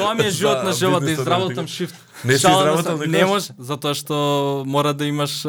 [0.00, 1.94] тоа ми е живот на живот да изработам шифт.
[2.24, 3.28] Не си изработал Не никогаш?
[3.28, 4.14] може, затоа што
[4.66, 5.44] мора да имаш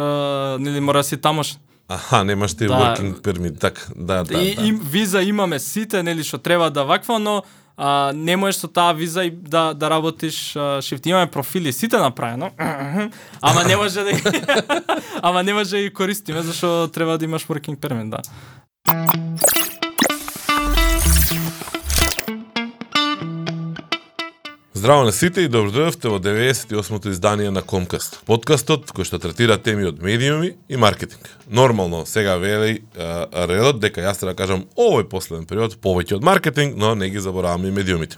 [0.59, 1.57] нели мора да си тамош.
[1.89, 2.73] Аха, немаш ти Да.
[2.73, 4.67] working permit, така, да, да, и, да.
[4.67, 7.43] и виза имаме сите, нели што треба да ваква, но
[7.77, 11.05] а, не можеш со таа виза и да да работиш а, шифт.
[11.05, 12.51] Имаме профили сите направено.
[13.41, 14.11] Ама не може да
[15.21, 18.19] Ама не може да ги користиме зашто треба да имаш working permit, да.
[24.81, 28.15] Здраво на сите и добро дојдовте во 98-то издание на Комкаст.
[28.25, 31.27] Подкастот кој што третира теми од медиуми и маркетинг.
[31.45, 36.73] Нормално, сега вели редот дека јас треба да кажам овој последен период повеќе од маркетинг,
[36.81, 38.17] но не ги забораваме и медиумите.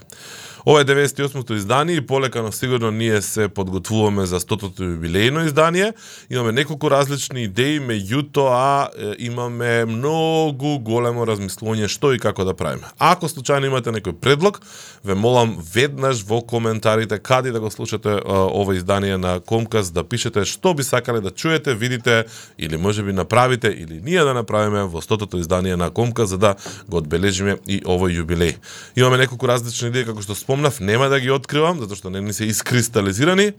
[0.66, 5.92] Ова е 98-то издание и полекано сигурно ние се подготвуваме за 100-тото јубилејно издание.
[6.30, 8.88] Имаме неколку различни идеи, меѓутоа
[9.20, 12.88] имаме многу големо размислување што и како да правиме.
[12.96, 14.62] Ако случајно имате некој предлог,
[15.04, 20.46] ве молам веднаш во коментарите каде да го слушате ова издание на Комкас да пишете
[20.48, 22.24] што би сакале да чуете, видите
[22.58, 26.54] или можеби направите или ние да направиме во 100-тото издание на Комкас за да
[26.88, 28.56] го одбележиме и овој јубилеј.
[28.96, 32.32] Имаме неколку различни идеи како што спомнав, нема да ги откривам затоа што не ни
[32.32, 33.52] се искристализирани,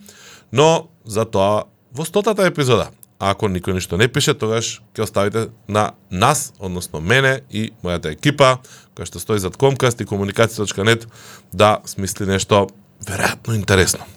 [0.52, 2.88] но за тоа во стотата епизода
[3.20, 8.60] ако никој ништо не пише, тогаш ќе оставите на нас, односно мене и мојата екипа,
[8.96, 11.08] која што стои зад Комкаст и комуникација.нет,
[11.52, 12.70] да смисли нешто
[13.04, 14.08] веројатно интересно.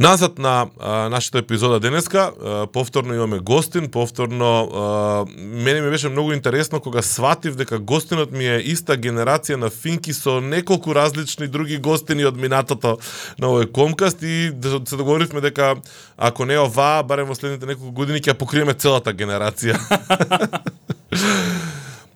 [0.00, 6.08] Назад на а, нашата епизода денеска, а, повторно имаме гостин, повторно а, мене ми беше
[6.08, 11.48] многу интересно кога сватив дека гостинот ми е иста генерација на Финки со неколку различни
[11.48, 12.96] други гостини од минатото
[13.38, 15.76] на овој комкаст и да се договоривме дека
[16.16, 19.76] ако не ова, барем во следните неколку години ќе покриеме целата генерација.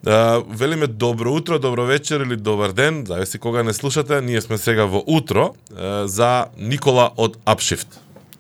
[0.06, 4.20] А, велиме добро утро, добро вечер или добар ден, зависи кога не слушате.
[4.20, 7.86] Ние сме сега во утро а, за Никола од Upshift.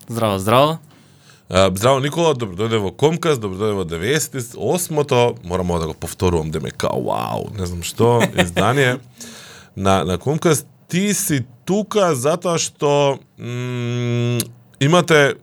[0.08, 0.78] Здраво, здраво.
[1.48, 6.50] А, Здраво Никола, добро дојде во Комкас, добро дојде во 98-то, морам да го повторувам,
[6.50, 8.98] да ме као, вау, не знам што, издание
[9.76, 10.66] на, на Комкас.
[10.88, 14.38] Ти си тука затоа што м,
[14.80, 15.36] имате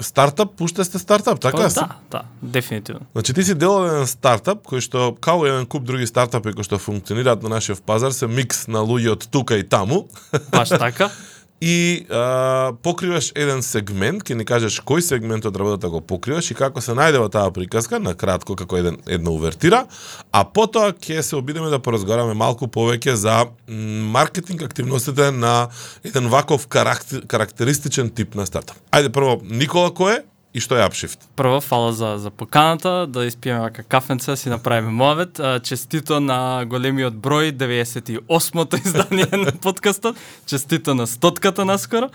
[0.00, 1.68] стартап, пуште сте стартап, така?
[1.68, 3.00] да, да, дефинитивно.
[3.12, 6.64] Значи ти си дел од еден стартап кој што као еден куп други стартапи кои
[6.64, 10.08] што функционираат на нашиот пазар се микс на луѓе од тука и таму
[10.52, 11.10] Баш така.
[11.60, 16.56] и а, покриваш еден сегмент, ќе ни кажеш кој сегмент од работата го покриваш и
[16.56, 19.84] како се најде во таа приказка, на кратко како еден една увертира,
[20.32, 23.36] а потоа ќе се обидеме да поразговараме малку повеќе за
[23.68, 25.68] маркетинг активностите на
[26.04, 28.80] еден ваков карактер, карактеристичен тип на стартап.
[28.90, 30.24] Ајде прво Никола кој е
[30.54, 31.28] и што е Upshift?
[31.36, 35.38] Прво, фала за, за поканата, да испиеме вака кафенца, си направиме мовет.
[35.38, 40.16] А, Честито на големиот број, 98-то издание на подкастот.
[40.46, 42.10] Честито на стотката наскоро.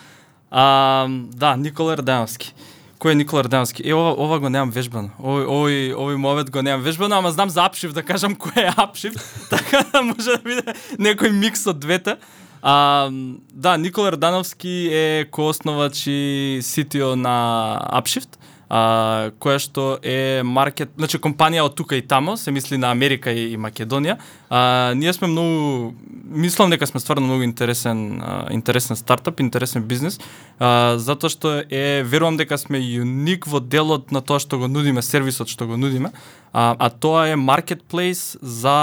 [0.51, 2.53] А, да, Никола Ердановски.
[2.99, 3.83] Кој е Никола Ердановски?
[3.87, 5.15] Е, ова, ова го немам вежбано.
[5.19, 8.73] Овој, овој, овој мовет го немам вежбано, ама знам за Апшиф, да кажам кој е
[8.75, 9.15] Апшиф,
[9.49, 12.19] така да може да биде некој микс од двете.
[12.67, 13.09] А,
[13.53, 18.39] да, Никола Рдановски е коосновач и CTO на Upshift,
[18.69, 23.29] а, која што е маркет, значи компанија од тука и тамо, се мисли на Америка
[23.29, 24.17] и, и Македонија.
[24.49, 25.93] А, ние сме многу,
[26.25, 30.17] мислам дека сме стварно многу интересен, а, интересен стартап, интересен бизнес,
[30.57, 35.05] а, затоа што е, верувам дека сме юник во делот на тоа што го нудиме,
[35.05, 36.09] сервисот што го нудиме,
[36.49, 38.73] а, а тоа е marketplace за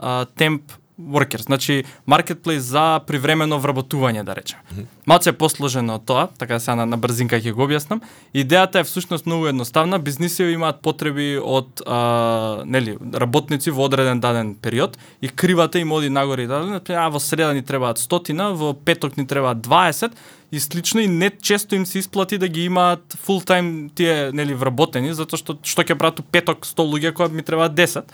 [0.00, 4.86] а, темп workers, значи marketplace за привремено вработување, да речеме.
[5.06, 8.00] Малце е посложено од тоа, така сега на, на брзинка ќе го објаснам.
[8.34, 9.98] Идејата е всушност многу едноставна.
[9.98, 16.08] Бизниси имаат потреби од а, нели, работници во одреден даден период и кривата им оди
[16.10, 16.80] нагоре и даден.
[16.88, 20.12] А во среда ни требаат стотина, во петок ни требаат 20
[20.52, 24.54] и слично и не често им се исплати да ги имаат full time тие нели
[24.54, 28.06] вработени затоа што што ќе прават петок 100 луѓе кога ми требаат 10.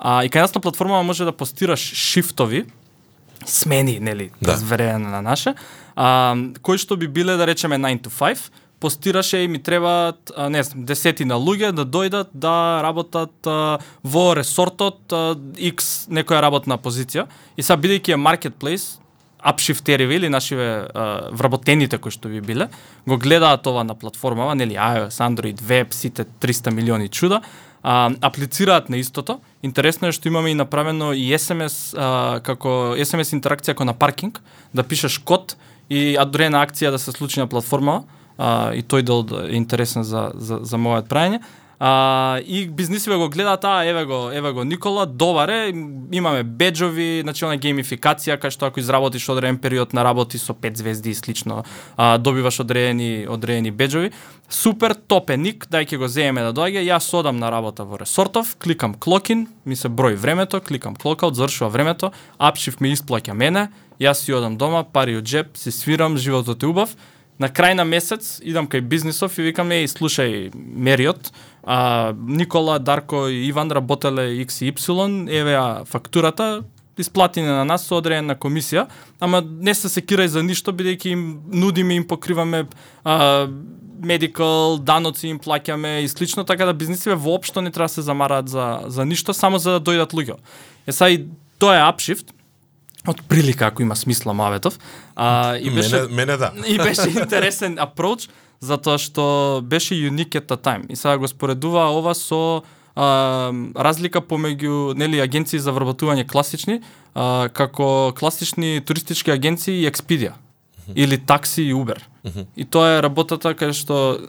[0.00, 2.64] А, и кај нас на платформа може да постираш шифтови,
[3.46, 4.56] смени, нели, Да.
[4.56, 5.54] зверено на наше,
[5.96, 10.62] а, кои што би биле, да речеме, 9 to 5, постираше и ми требаат, не
[10.62, 17.26] знам, десетина луѓе да дојдат да работат а, во ресортот а, X некоја работна позиција.
[17.56, 18.96] И сега бидејќи е marketplace,
[19.42, 22.68] апшифтериви или нашиве а, вработените кои што би биле,
[23.06, 27.40] го гледаат ова на платформава, нели iOS, Android, Web, сите 300 милиони чуда,
[27.82, 29.40] а, аплицираат на истото.
[29.62, 34.40] Интересно е што имаме и направено и SMS а, како SMS интеракција како на паркинг,
[34.74, 35.56] да пишеш код
[35.90, 38.04] и адрена акција да се случи на платформа
[38.38, 41.40] а, и тој да дел е интересен за, за, за мојот прајање.
[41.82, 45.72] А, и бизнисиве го гледа а еве го, еве го Никола, добар е,
[46.12, 50.76] имаме беджови, значи она геймификација кај што ако изработиш одреден период на работи со 5
[50.76, 51.64] звезди и слично,
[51.96, 54.10] а, добиваш одредени одредени беджови.
[54.50, 58.56] Супер, топ ник, дај ќе го земеме да доаѓа, јас одам на работа во Ресортов,
[58.60, 64.20] кликам клокин, ми се брои времето, кликам клокаут, завршува времето, апшиф ми исплаќа мене, јас
[64.20, 66.92] си одам дома, пари од джеб, си свирам, животот е убав,
[67.40, 71.32] на крај на месец идам кај бизнисов и викам еј слушај Мериот,
[71.64, 76.62] а, Никола, Дарко и Иван работеле X и Y, еве ја фактурата,
[76.98, 78.86] исплатени на нас со одредена комисија,
[79.20, 82.66] ама не се секирај за ништо бидејќи им нудиме им покриваме
[83.04, 83.48] а,
[84.02, 88.48] медикал, даноци им плаќаме и слично, така да бизнисиве воопшто не треба да се замараат
[88.48, 90.36] за за ништо само за да дојдат луѓе.
[90.86, 91.26] Е са и
[91.58, 92.34] тоа е апшифт,
[93.08, 94.78] од прилика ако има смисла Маветов.
[95.16, 96.52] А, и беше Мене, мене да.
[96.68, 98.28] и беше интересен approach
[98.60, 100.84] затоа што беше unique at the time.
[100.88, 102.62] И сега го споредува ова со
[102.94, 106.80] а, разлика помеѓу нели агенции за вработување класични,
[107.14, 110.36] а, како класични туристички агенции и Expedia
[110.94, 111.98] или такси и Uber.
[112.56, 114.28] И тоа е работата кај што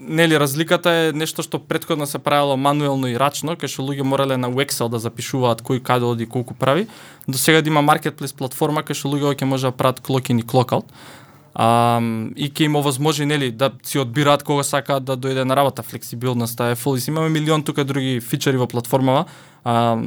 [0.00, 4.36] нели разликата е нешто што претходно се правело мануелно и рачно, кај што луѓе морале
[4.36, 6.88] на Excel да запишуваат кој каде оди колку прави.
[7.28, 10.42] До сега да има маркетплейс платформа кај што луѓе ќе може да прават клокин и
[10.42, 10.84] клокаут.
[11.54, 12.00] А,
[12.36, 16.72] и ќе им овозможи нели да си одбираат кога сакаат да дојде на работа, флексибилноста
[16.72, 16.96] е фул.
[17.08, 19.26] Имаме милион тука други фичери во платформава.
[19.64, 20.00] А,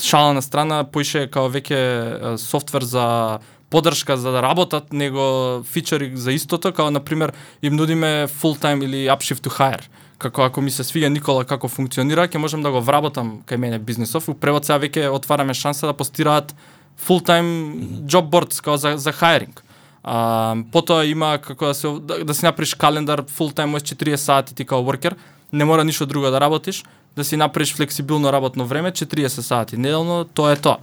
[0.00, 3.38] шала на страна, поише као веќе софтвер за
[3.70, 7.32] поддршка за да работат, него фичери за истото, као на пример
[7.62, 9.88] им нудиме full time или upshift to hire.
[10.18, 13.78] Како ако ми се свиѓа Никола како функционира, ќе можам да го вработам кај мене
[13.78, 14.28] бизнисов.
[14.28, 16.54] У превод сега веќе отвараме шанса да постираат
[16.96, 19.65] full time job boards као за за hiring.
[20.06, 24.54] А, потоа има како да се да, да си направиш календар full time 40 сати
[24.54, 25.16] ти као worker,
[25.52, 26.84] не мора ништо друго да работиш,
[27.16, 30.78] да си направиш флексибилно работно време, 40 сати неделно, тоа е тоа.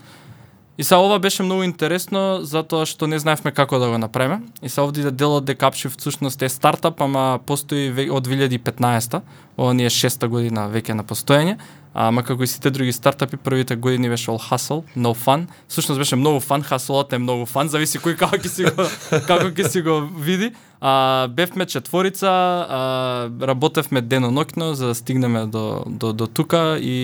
[0.77, 4.41] И са ова беше многу интересно затоа што не знаевме како да го направиме.
[4.61, 9.21] И са овде делот дека Upshift всушност е стартап, ама постои од 2015-та.
[9.57, 11.57] Ова ни е шеста година веќе на постоење.
[11.93, 15.45] Ама како и сите други стартапи, првите години беше all hustle, no fun.
[15.67, 18.87] Всушност беше многу фан, хасолот е многу фан, зависи кој како ќе си го
[19.29, 20.51] како ќе си го види.
[20.81, 26.97] А, бевме четворица, а, работевме дено-ноќно за да стигнеме до, до, до тука и,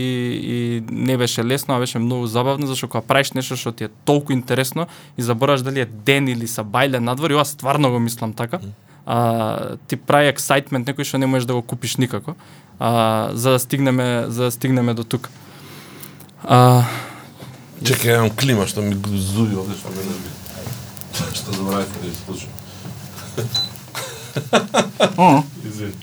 [0.44, 3.94] и не беше лесно, а беше многу забавно, зашто кога правиш нешто што ти е
[4.06, 4.88] толку интересно
[5.18, 8.59] и забораваш дали е ден или са бајле надвор, и ова стварно го мислам така,
[9.09, 12.35] а, ти прави ексайтмент некој што не можеш да го купиш никако,
[12.77, 15.33] а, за да стигнеме, за да стигнеме до тука.
[16.45, 16.85] А,
[17.81, 20.31] Чекај, имам клима што ми зуи овде што ме нерви.
[21.33, 22.53] Што забравив да исклучам.
[25.65, 25.94] Извини.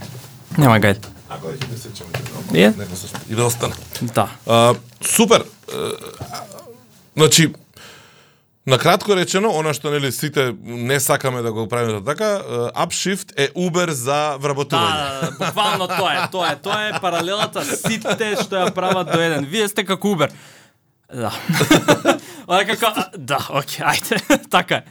[0.58, 1.06] нема гајд.
[1.30, 2.10] Ако ќе не сеќам.
[2.54, 2.72] Е?
[2.74, 3.74] Нека се и да остане.
[4.02, 4.28] Да.
[4.46, 5.46] А, супер.
[5.70, 5.90] Е,
[7.16, 7.52] Значи,
[8.66, 12.42] На кратко речено, она што нели сите не сакаме да го правиме така,
[12.74, 14.96] Upshift е Uber за вработување.
[14.96, 19.20] Да, да, буквално тоа е, тоа е, тоа е паралелата сите што ја прават до
[19.22, 19.46] еден.
[19.46, 20.34] Вие сте како Uber.
[21.14, 21.30] Да.
[22.48, 24.18] Ова е како да, оке, ајде.
[24.56, 24.84] така е.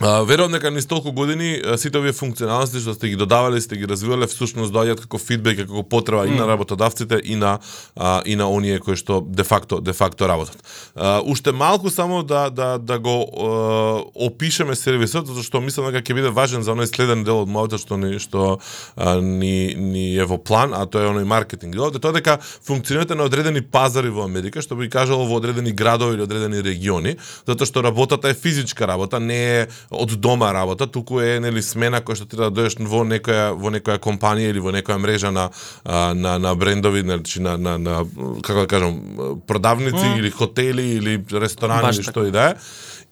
[0.00, 4.24] Верувам дека низ толку години сите овие функционалности што сте ги додавале, сте ги развивале,
[4.32, 7.58] всушност доаѓаат како фидбек, како потреба и на работодавците и на
[7.96, 10.56] а, и на оние кои што де факто де факто работат.
[10.96, 16.00] А, уште малку само да да да го а, опишеме сервисот затоа што мислам дека
[16.00, 18.56] ќе биде важен за оној следен дел од моето што ни што
[18.96, 23.20] а, ни ни е во план, а тоа е оној маркетинг е тоа дека функционирате
[23.20, 27.68] на одредени пазари во Америка, што би кажало во одредени градови или одредени региони, затоа
[27.68, 32.20] што работата е физичка работа, не е од дома работа, туку е нели смена која
[32.20, 35.50] што треба да дојдеш во некоја во некоја компанија или во некоја мрежа на
[35.84, 38.04] а, на на брендови, значи на на на
[38.42, 39.00] како да кажам,
[39.46, 40.18] продавници mm.
[40.18, 42.12] или хотели или ресторани Баш или така.
[42.12, 42.54] што и да е.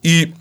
[0.03, 0.33] И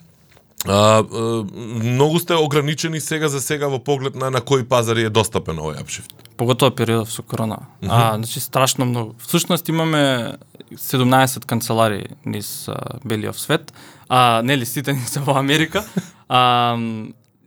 [0.66, 1.46] А, а,
[1.84, 5.82] многу сте ограничени сега за сега во поглед на на кои пазари е достапен овој
[5.82, 6.12] апшифт.
[6.38, 7.58] Поготово периодов со корона.
[7.82, 8.14] Mm -hmm.
[8.14, 9.16] А, значи страшно многу.
[9.20, 10.34] Всушност имаме
[10.76, 13.74] 17 канцелари низ а, белиот свет.
[14.10, 15.84] А нели сите ни се во Америка.
[16.30, 16.78] А,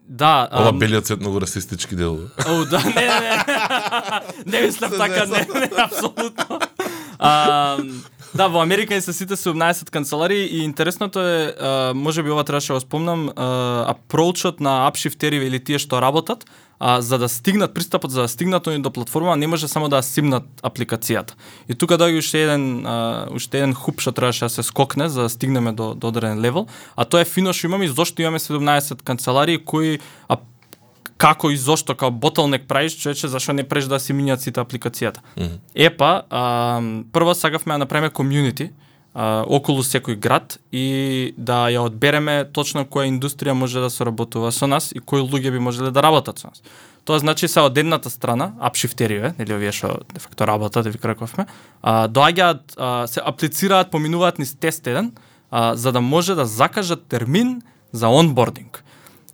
[0.08, 2.30] да, а, Ова белиот цвет многу расистички делува.
[2.46, 3.44] О, да, не, не.
[4.46, 6.58] не мислам така, не, не, апсолутно.
[7.18, 7.76] А,
[8.34, 12.44] да, во Америка и се сите 17 канцелари и интересното е, а, може би ова
[12.44, 16.44] требаше да спомнам, а, апроучот на апшифтериве или тие што работат,
[16.80, 20.02] а, за да стигнат пристапот, за да стигнат они до платформа, не може само да
[20.02, 21.36] симнат апликацијата.
[21.68, 25.22] И тука доаѓа уште еден а, уште еден хуп што требаше да се скокне за
[25.22, 28.38] да стигнеме до до одреден левел, а тоа е фино што имаме и зошто имаме
[28.40, 30.40] 17 канцеларии кои а,
[31.20, 35.20] како и зошто као bottleneck правиш, човече, зашо не преш да си минјат сите апликацијата.
[35.36, 35.58] Mm -hmm.
[35.74, 36.80] Епа, а,
[37.12, 38.70] прво сакавме да направиме комјунити,
[39.20, 44.66] а, околу секој град и да ја одбереме точно која индустрија може да соработува со
[44.66, 46.62] нас и кои луѓе би можеле да работат со нас.
[47.04, 50.98] Тоа значи се од едната страна, апшифтериве, нели овие што де факто работат, да ви
[50.98, 51.44] краковме,
[51.82, 55.12] а, доаѓаат, а, се аплицираат, поминуваат низ тест еден,
[55.50, 57.60] а, за да може да закажат термин
[57.92, 58.84] за онбординг.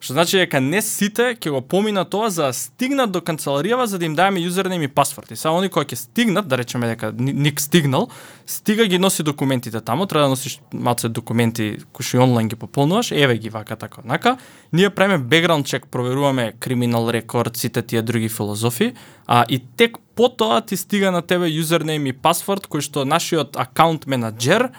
[0.00, 3.99] Што значи дека не сите ќе го помина тоа за да стигнат до канцеларијава за
[3.99, 5.31] да им даваме юзернейм и пасворд.
[5.31, 8.09] И само они кои ќе стигнат, да речеме дека ник стигнал,
[8.47, 13.11] стига ги носи документите таму, треба да носиш малце документи кои што онлайн ги пополнуваш,
[13.11, 14.37] еве ги вака така нака.
[14.73, 18.93] Ние правиме бекграунд чек, проверуваме криминал рекорд, сите тие други филозофи,
[19.26, 23.57] а и тек по тоа ти стига на тебе юзернейм и пасворд кој што нашиот
[23.57, 24.71] акаунт менаџер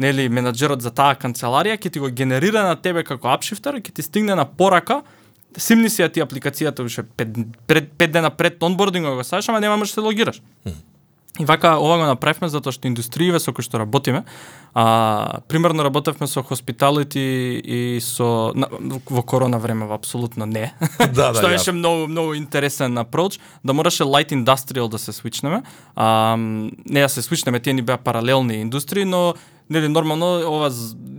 [0.00, 4.02] нели менаџерот за таа канцеларија ќе ти го генерира на тебе како апшифтер, ќе ти
[4.06, 5.02] стигне на порака
[5.58, 7.34] симни си ја ти апликацијата уште пет,
[7.66, 10.42] пред, пет дена пред онбордингот го саш, ама нема можеш да се логираш.
[11.38, 14.24] И вака ова го направивме затоа што индустрииве со кои што работиме,
[14.74, 18.66] а примерно работевме со hospitality и со на,
[19.06, 20.74] во корона време апсолутно не.
[20.98, 25.62] Да, да, што беше многу многу интересен approach, да мораше light industrial да се свичнеме.
[25.94, 29.34] А, не да се свичнеме, тие ни беа паралелни индустрии, но
[29.70, 30.70] нели нормално ова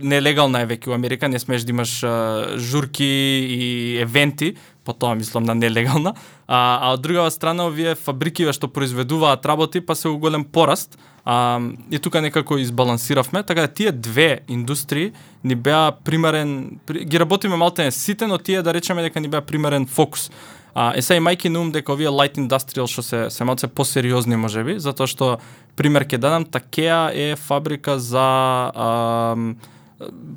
[0.02, 3.08] нелегална е веќе во Америка, не смееш да имаш а, журки
[3.48, 4.54] и евенти,
[4.84, 6.14] по тоа мислам на нелегална,
[6.52, 10.98] а, а од другава страна овие фабрики што произведуваат работи па се у голем пораст,
[11.24, 15.12] а, и тука некако избалансиравме, така да тие две индустрии
[15.44, 19.86] ни беа примерен, ги работиме малте сите, но тие да речеме дека ни беа примерен
[19.86, 20.30] фокус.
[20.74, 24.36] А, е сега мајки на ум дека овие light industrial што се се малце посериозни
[24.36, 25.38] можеби, затоа што
[25.76, 28.28] пример ќе дадам, Такеа е фабрика за
[28.76, 29.36] а,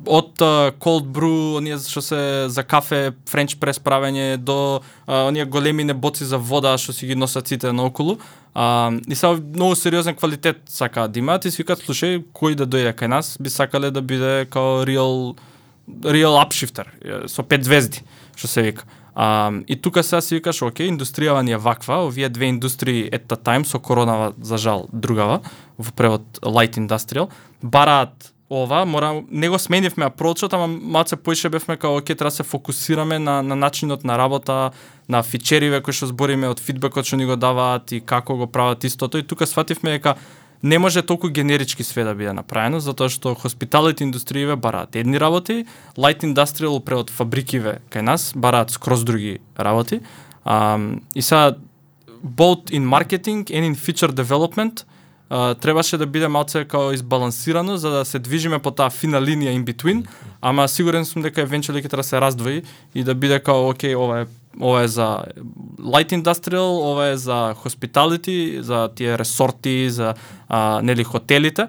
[0.06, 0.42] од
[0.82, 2.20] cold brew, оние што се
[2.52, 7.16] за кафе, френч прес правење до а, оние големи небоци за вода што си ги
[7.18, 8.18] носат сите наоколу.
[8.54, 11.08] А, и са многу сериозен квалитет сака.
[11.08, 14.84] да имаат и свикат слушај кој да дојде кај нас би сакале да биде као
[14.84, 15.36] real
[16.02, 16.86] real upshifter
[17.26, 18.02] со пет звезди
[18.36, 18.84] што се вика.
[19.18, 23.24] А, и тука сега си викаш, оке, индустријава ни е ваква, овие две индустрии at
[23.32, 25.40] the time, со коронава, за жал, другава,
[25.78, 27.30] во превод light industrial,
[27.62, 32.42] бараат ова, мора, не го сменивме апрочот, ама малце поише бевме као, оке, треба се
[32.42, 34.70] фокусираме на, на начинот на работа,
[35.08, 38.84] на фичериве кои што збориме од фидбекот што ни го даваат и како го прават
[38.84, 39.18] истото.
[39.18, 40.14] И тука свативме дека
[40.62, 45.66] не може толку генерички све да биде направено, затоа што хоспиталите индустрииве бараат едни работи,
[45.98, 50.00] light industrial пред фабрикиве кај нас бараат скроз други работи.
[50.46, 51.56] Um, и сега
[52.22, 54.86] both in marketing and in feature development
[55.30, 59.54] uh, требаше да биде малце као избалансирано за да се движиме по таа фина линија
[59.56, 60.06] in between,
[60.40, 62.62] ама сигурен сум дека eventually ќе треба да се раздвои
[62.94, 64.26] и да биде као окей, ова е
[64.60, 65.24] ова е за
[65.80, 70.14] light industrial, ова е за hospitality, за тие ресорти, за
[70.48, 71.68] а, нели хотелите.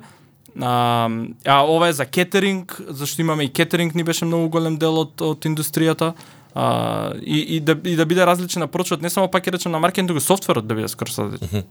[0.61, 1.09] А,
[1.45, 5.21] а ова е за кетеринг, зашто имаме и кетеринг ни беше многу голем дел од,
[5.21, 6.13] од индустријата.
[6.59, 9.77] А, и, и, да, и да биде различен напрочот, не само пак ќе речем на
[9.77, 11.65] маркетинг, туку софтверот да биде скоро различен.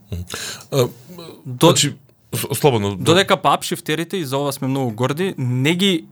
[1.45, 1.97] До, значи,
[2.55, 2.95] слободно.
[2.95, 6.07] Додека па апшифтерите, и за ова сме многу горди, не ги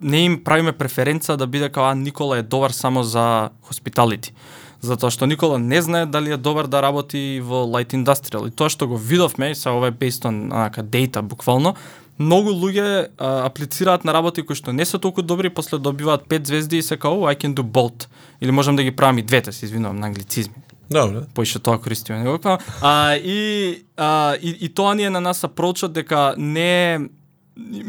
[0.00, 4.32] не им правиме преференца да биде као Никола е добар само за hospitality.
[4.80, 8.48] Затоа што Никола не знае дали е добар да работи во light industrial.
[8.48, 10.48] И тоа што го видовме, са ова е based on
[10.88, 11.74] data буквално,
[12.18, 16.46] многу луѓе а, аплицираат на работи кои што не се толку добри, после добиваат пет
[16.46, 18.08] звезди и се као I can do both.
[18.40, 20.54] Или можам да ги правам и двете, се извинувам на англицизми.
[20.90, 21.20] Добре.
[21.34, 22.38] Поише тоа користиме него.
[22.80, 27.00] А, и, а, и, и тоа ни е на нас апрочот дека не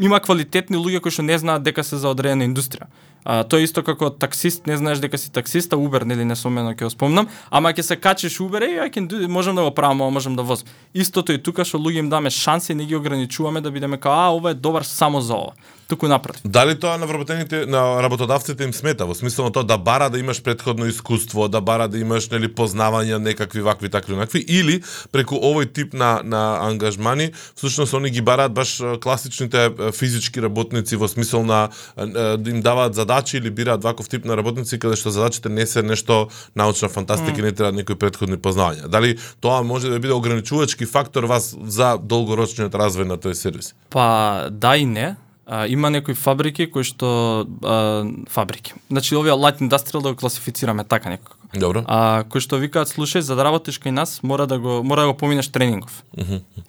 [0.00, 2.90] има квалитетни луѓе кои што не знаат дека се за одредена индустрија.
[3.24, 6.72] А, тоа е исто како таксист, не знаеш дека си таксиста Uber, нели не сомено
[6.72, 9.74] ќе го спомнам, ама ќе се качиш Uber, и I can do, можам да го
[9.74, 10.68] правам, можам да возам.
[10.94, 14.32] Истото и тука што луѓе им даме шанси, не ги ограничуваме да бидеме као, а
[14.32, 15.52] ова е добар само за ова
[15.90, 16.42] туку напротив.
[16.44, 20.18] Дали тоа на вработените на работодавците им смета во смисло на тоа да бара да
[20.18, 24.80] имаш предходно искуство, да бара да имаш нели познавања некакви вакви такви накви или
[25.12, 31.08] преку овој тип на на ангажмани всушност они ги бараат баш класичните физички работници во
[31.08, 35.48] смисол на да им даваат задачи или бираат ваков тип на работници каде што задачите
[35.48, 37.42] не се нешто научна фантастика mm.
[37.42, 38.86] не треба некои предходни познавања.
[38.86, 43.74] Дали тоа може да биде ограничувачки фактор вас за долгорочниот развој на тој сервис?
[43.90, 45.16] Па да и не
[45.52, 48.74] А, има некои фабрики кои што а, фабрики.
[48.86, 51.36] Значи овие light industrial да го класифицираме така некако.
[51.58, 51.82] Добро.
[51.90, 55.10] А кои што викаат слушај за да работиш кај нас мора да го мора да
[55.10, 56.04] го поминеш тренингов.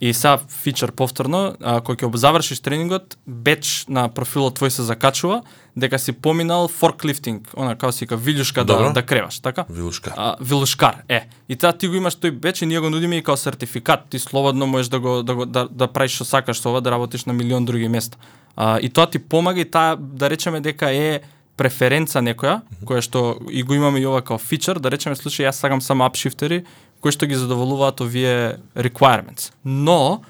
[0.01, 5.43] И сега фичер повторно, а, кој ќе завршиш тренингот, беч на профилот твој се закачува
[5.75, 8.93] дека си поминал форклифтинг, она како си ка вилјушка да, Добро.
[8.93, 9.65] да креваш, така?
[9.69, 10.13] Вилушка.
[10.17, 11.29] А, вилушкар, е.
[11.47, 14.09] И таа ти го имаш тој беч и ние го нудиме и као сертификат.
[14.09, 16.91] Ти слободно можеш да го да, го, да, да правиш што сакаш со ова, да
[16.91, 18.17] работиш на милион други места.
[18.55, 21.21] А, и тоа ти помага и таа да речеме дека е
[21.57, 25.61] преференца некоја, која што и го имаме и ова као фичер, да речеме слушај јас
[25.61, 26.63] сакам само апшифтери
[27.01, 29.51] кои што ги задоволуваат овие requirements.
[29.63, 30.21] Но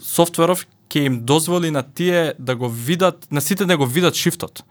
[0.00, 4.62] софтверов ќе им дозволи на тие да го видат, на сите да го видат шифтот.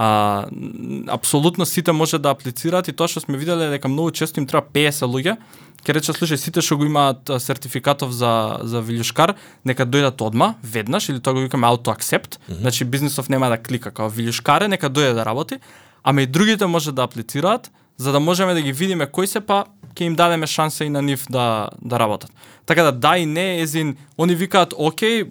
[0.00, 0.46] А,
[1.08, 4.46] апсолутно сите може да аплицираат и тоа што сме виделе е дека многу често им
[4.46, 5.32] треба 50 луѓе,
[5.82, 9.34] ќе рече слушај сите што го имаат сертификатов за за вилјушкар,
[9.66, 13.90] нека дојдат одма, веднаш или тоа го викаме auto accept, значи бизнисов нема да клика
[13.90, 15.58] као вилјушкаре, нека дојде да работи,
[16.04, 17.66] ама и другите може да аплицираат
[17.98, 19.64] за да можеме да ги видиме кои се па
[19.98, 22.30] ќе им дадеме шанса и на нив да да работат.
[22.66, 25.24] Така да да и не езин они викаат окей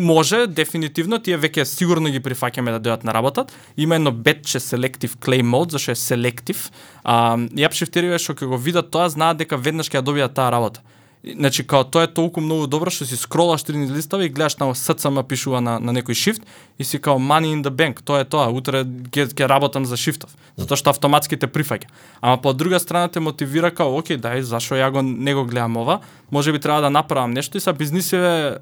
[0.00, 3.52] може дефинитивно тие веќе сигурно ги прифаќаме да дојдат на работат.
[3.76, 6.70] Има едно бетче selective claim mode зашто е селектив.
[7.04, 10.80] А и што ќе го видат тоа знаат дека веднаш ќе ја добијат таа работа.
[11.24, 14.70] Значи, као тоа е толку многу добро што си скролаш три листови и гледаш на
[14.74, 16.46] СЦМ пишува на, на некој шифт
[16.78, 20.00] и си као money in the bank, тоа е тоа, утре ќе ќе работам за
[20.00, 21.92] шифтов, затоа што автоматски те прифаќа.
[22.24, 25.76] Ама по друга страна те мотивира као, окей, дај, зашо ја го не го гледам
[25.76, 26.00] ова,
[26.30, 28.56] може би треба да направам нешто и са бизнисиве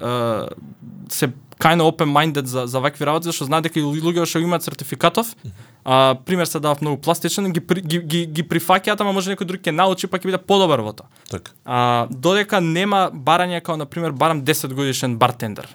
[1.09, 4.39] се kind of open minded за за вакви работи зашто знаат дека и луѓе што
[4.39, 5.35] имаат сертификатов
[5.83, 9.63] а, пример се дава многу пластичен, ги, ги, ги, ги прифаќаат, ама може некој друг
[9.65, 11.09] ќе научи, па ќе биде подобар во тоа.
[11.31, 11.51] Така.
[11.65, 15.69] А, додека нема барање како на пример барам 10 годишен бартендер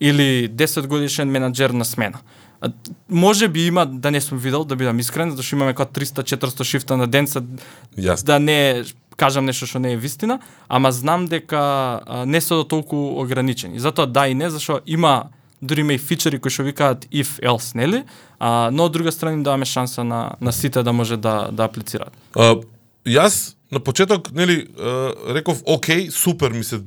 [0.00, 2.18] или 10 годишен менаџер на смена.
[2.60, 2.72] А,
[3.08, 6.64] може би има да не сум видел, да бидам искрен, затоа што имаме како 300-400
[6.64, 8.24] шифта на ден, Јасно.
[8.24, 8.84] да не
[9.20, 11.60] кажам нешто што не е вистина, ама знам дека
[12.00, 13.80] а, не се до толку ограничени.
[13.80, 15.28] Затоа да и не, зашто има
[15.62, 18.04] дури има и фичери кои што викаат if else, нели?
[18.38, 21.68] А, но од друга страна им даваме шанса на на сите да може да да
[21.68, 22.16] аплицираат.
[22.36, 22.56] А,
[23.04, 26.80] јас на почеток, нели, е, реков, окей, супер ми се е,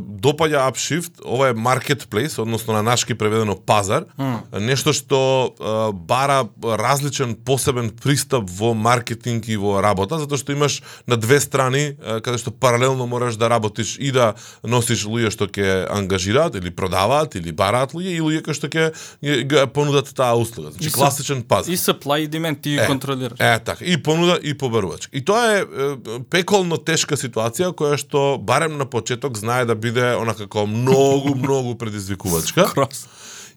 [0.00, 4.06] допаѓа Upshift, ова е marketplace, односно на нашки преведено пазар,
[4.52, 5.20] нешто што
[5.52, 11.40] е, бара различен посебен пристап во маркетинг и во работа, затоа што имаш на две
[11.44, 14.32] страни е, каде што паралелно можеш да работиш и да
[14.64, 19.68] носиш луѓе што ќе ангажираат или продаваат или бараат луѓе и луѓе кои што ќе
[19.76, 20.72] понудат таа услуга.
[20.72, 21.68] Значи класичен пазар.
[21.68, 23.36] И supply и demand ти ги контролираш.
[23.40, 25.08] Е, така, и понуда и побарувач.
[25.12, 30.14] И тоа е, е пеколно тешка ситуација која што барем на почеток знае да биде
[30.18, 33.06] онака како многу многу предизвикувачка Крос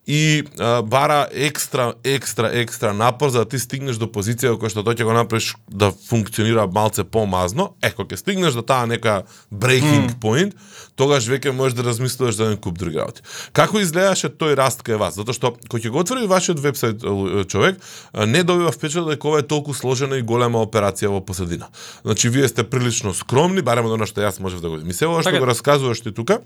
[0.08, 4.84] и а, бара екстра екстра екстра напор за да ти стигнеш до позиција која што
[4.88, 7.74] тој ќе го направиш да функционира малце помазно.
[7.84, 10.20] Е, кога ќе стигнеш до таа нека breaking mm.
[10.24, 10.56] point,
[10.96, 13.22] тогаш веќе можеш да размислуваш за еден куп други работи.
[13.52, 15.20] Како изгледаше тој раст кај вас?
[15.20, 17.04] Затоа што кога ќе го отвори вашиот вебсайт
[17.52, 17.84] човек,
[18.16, 21.68] не добива впечаток дека ова е толку сложена и голема операција во посредина.
[22.08, 24.90] Значи вие сте прилично скромни, барем од она што јас можев да го видам.
[24.90, 25.44] И се ова што Така.
[25.44, 26.40] го раскажуваш ти тука,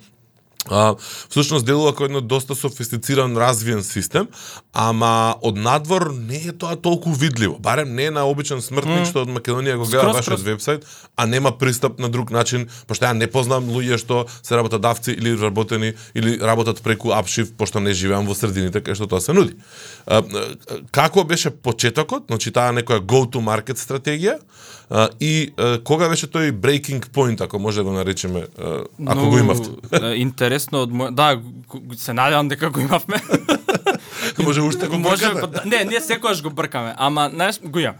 [0.69, 0.93] А,
[1.29, 4.27] всушност делува како едно доста софистициран развиен систем,
[4.77, 7.57] ама од надвор не е тоа толку видливо.
[7.59, 10.85] Барем не е на обичен смртник што од Македонија го гледа вашиот вебсайт,
[11.17, 15.33] а нема пристап на друг начин, пошто ја не познам луѓе што се работодавци или
[15.33, 19.57] вработени или работат преку Upshift, пошто не живеам во средините кај што тоа се нуди.
[20.05, 20.21] А,
[20.91, 24.37] како беше почетокот, значи таа некоја go to market стратегија,
[24.91, 29.29] а, и а, кога беше тој breaking point, ако може да го наречеме, а, ако
[29.29, 29.69] го имавте?
[30.19, 31.15] интересно од мој...
[31.15, 31.39] Да,
[31.95, 33.21] се надевам дека го имавме.
[34.43, 37.99] Може уште го Може, може, па не, не секогаш го бркаме, ама знаеш, го имаме.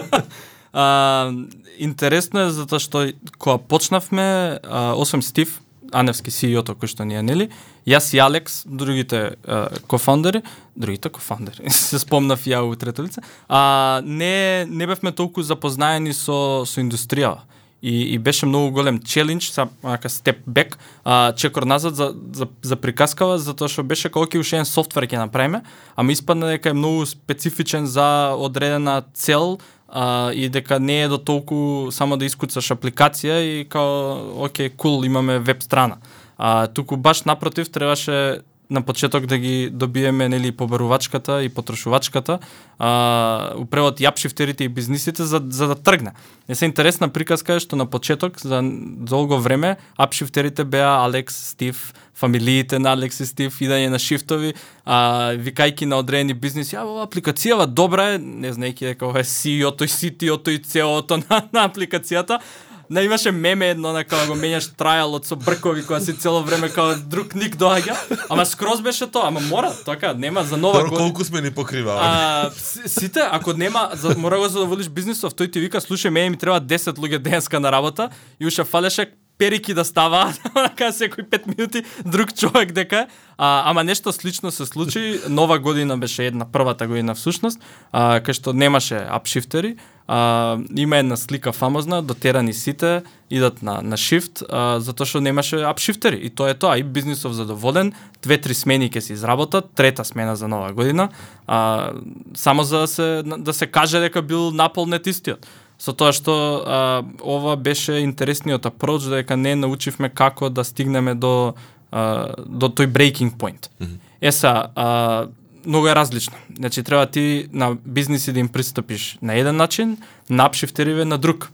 [0.72, 1.32] а,
[1.78, 3.04] интересно е затоа што
[3.38, 5.60] кога почнавме, а, освен Стив,
[5.94, 7.48] Аневски CEO-то кој што ни е, нели?
[7.86, 10.42] Јас и Алекс, другите а, кофаундери,
[10.76, 16.64] другите кофаундери, се спомнав ја у трето лице, а, не, не бевме толку запознаени со,
[16.66, 17.46] со индустријава.
[17.84, 22.46] И, и беше многу голем челендж, са ака степ бек, а, чекор назад за, за,
[22.62, 25.60] за приказкава, затоа што беше како ќе уште софтвер ќе направиме,
[25.92, 29.58] ама испадна дека е многу специфичен за одредена цел
[29.94, 35.04] а, и дека не е до толку само да искуцаш апликација и као, окей, кул,
[35.06, 36.02] имаме веб страна.
[36.36, 38.42] А, туку баш напротив требаше
[38.74, 42.38] на почеток да ги добиеме нели побарувачката и потрошувачката,
[42.78, 46.12] а, у превод јапшифтерите и бизнисите за, за да тргне.
[46.48, 48.60] Не се интересна приказка е што на почеток за
[49.08, 55.32] долго време апшифтерите беа Алекс, Стив, фамилиите на Алекс и Стив, идање на шифтови, а,
[55.38, 59.88] викајки на одредени бизниси, а апликацијава добра е, не знаеки дека ова е CEO-то и
[59.88, 62.42] CTO-то и CEO-то на, на апликацијата,
[62.90, 66.68] Не имаше меме едно на кога го менјаш трајалот со бркови која си цело време
[66.68, 67.96] кога друг ник доаѓа.
[68.28, 70.96] Ама скроз беше тоа, ама мора, така, нема за нова година.
[70.96, 71.98] колку сме ни покривали.
[72.02, 72.50] А,
[72.86, 76.60] сите, ако нема, за, мора го задоволиш бизнисов, тој ти вика, слушај, мене ми треба
[76.60, 81.82] 10 луѓе денска на работа и уште фалеше перики да става, така секој 5 минути
[82.06, 83.06] друг човек дека.
[83.38, 87.58] А, ама нешто слично се случи, нова година беше една првата година всушност,
[87.92, 89.74] а, кај што немаше апшифтери,
[90.06, 95.66] а, има една слика фамозна, дотерани сите, идат на, на шифт, а, затоа што немаше
[95.66, 96.22] апшифтери.
[96.22, 97.90] И тоа е тоа, и бизнисов задоволен,
[98.22, 101.08] две-три смени ќе се изработат, трета смена за нова година,
[101.46, 101.90] а,
[102.38, 105.42] само за да се, да се каже дека бил наполнет истиот
[105.84, 111.54] со тоа што а, ова беше интересниот апроч дека не научивме како да стигнеме до
[111.92, 113.68] а, до тој breaking point.
[113.80, 113.98] Mm -hmm.
[114.20, 115.26] Еса, а,
[115.66, 116.34] многу е различно.
[116.56, 119.98] Значи треба ти на бизниси да им пристапиш на еден начин,
[120.30, 121.50] на апшифтериве на друг.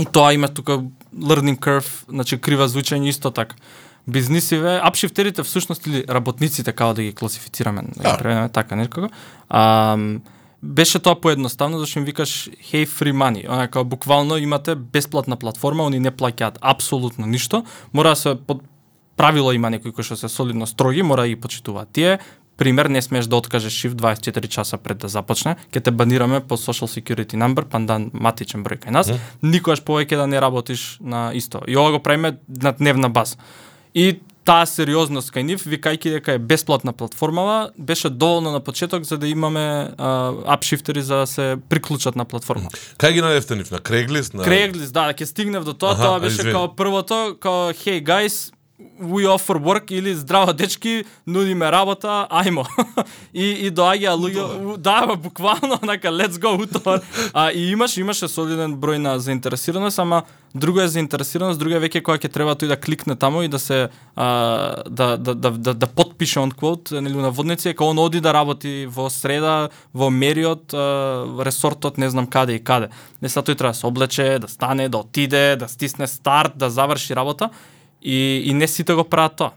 [0.00, 0.72] И тоа има тука
[1.18, 3.56] learning curve, значи крива звучење исто така.
[4.06, 9.08] Бизнисиве, апшифтерите всушност или работниците како да ги класифицираме, да ги преведеме така некако.
[9.48, 9.96] А,
[10.62, 16.00] беше тоа поедноставно зашто им викаш hey free money, онака буквално имате бесплатна платформа, они
[16.00, 18.62] не плаќаат апсолутно ништо, мора да се под
[19.16, 22.18] правило има некои кои што се солидно строги, мора да ги почитуваат тие.
[22.56, 26.56] Пример, не смееш да откажеш шифт 24 часа пред да започне, ќе те банираме по
[26.60, 29.08] social security number, пандан матичен број кај нас.
[29.08, 29.20] Mm.
[29.42, 31.64] Никогаш повеќе да не работиш на исто.
[31.68, 33.36] И ова го правиме на дневна база.
[33.94, 39.18] И таа сериозност кај нив, викајќи дека е бесплатна платформава, беше доволно на почеток за
[39.18, 42.70] да имаме апшифтери за да се приклучат на платформа.
[42.98, 43.70] Кај ги најдевте нив?
[43.70, 44.34] На Craigslist?
[44.34, 44.44] На...
[44.44, 48.52] Craigslist, да, ќе стигнев до тоа, тоа беше као првото, као hey guys,
[49.00, 52.66] we offer work или здраво дечки, нудиме работа, ајмо.
[53.34, 57.00] и и доаѓа луѓе, да, буквално онака let's go утор.
[57.32, 60.22] А и имаш имаше солиден број на заинтересираност, ама
[60.54, 63.58] друго е заинтересираност, друго е веќе кога ќе треба тој да кликне таму и да
[63.58, 67.98] се а, да, да, да, да, да подпише он квот, нели на водници, кога он
[67.98, 72.90] оди да работи во среда, во Мериот, а, ресортот, не знам каде и каде.
[73.22, 76.70] Не са тој треба да се облече, да стане, да отиде, да стисне старт, да
[76.70, 77.50] заврши работа
[78.02, 79.50] И, и не сите го прават тоа.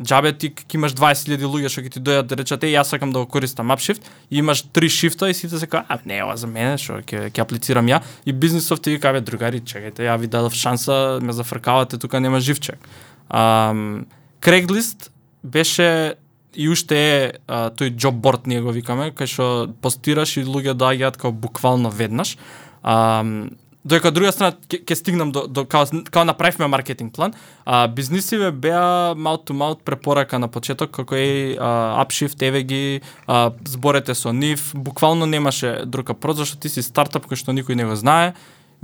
[0.00, 3.12] Джабе ти ќе имаш 20.000 луѓе што ќе ти дојдат да речат, е, јас сакам
[3.12, 6.38] да го користам апшифт, и имаш три шифта и сите се кажа, а не, ова
[6.40, 8.00] за мене, што ќе ќе аплицирам ја.
[8.24, 12.80] И бизнисов ти вика, другари, чекајте, ја ви дадов шанса, ме зафркавате, тука нема живчек.
[13.28, 14.06] Um,
[14.40, 15.10] Craigslist
[15.44, 16.16] беше
[16.54, 19.46] и уште е а, тој job board ние го викаме, кај што
[19.82, 22.36] постираш и луѓе доаѓаат како буквално веднаш.
[22.82, 23.52] Um,
[23.84, 27.32] Додека друга страна ќе стигнам до, до као, као направивме маркетинг план,
[27.64, 33.00] а бизнисиве беа mouth to mouth препорака на почеток како е а, Upshift, еве ги,
[33.26, 37.80] а, зборете со нив, буквално немаше друг апроч зашто ти си стартап кој што никој
[37.80, 38.34] не го знае,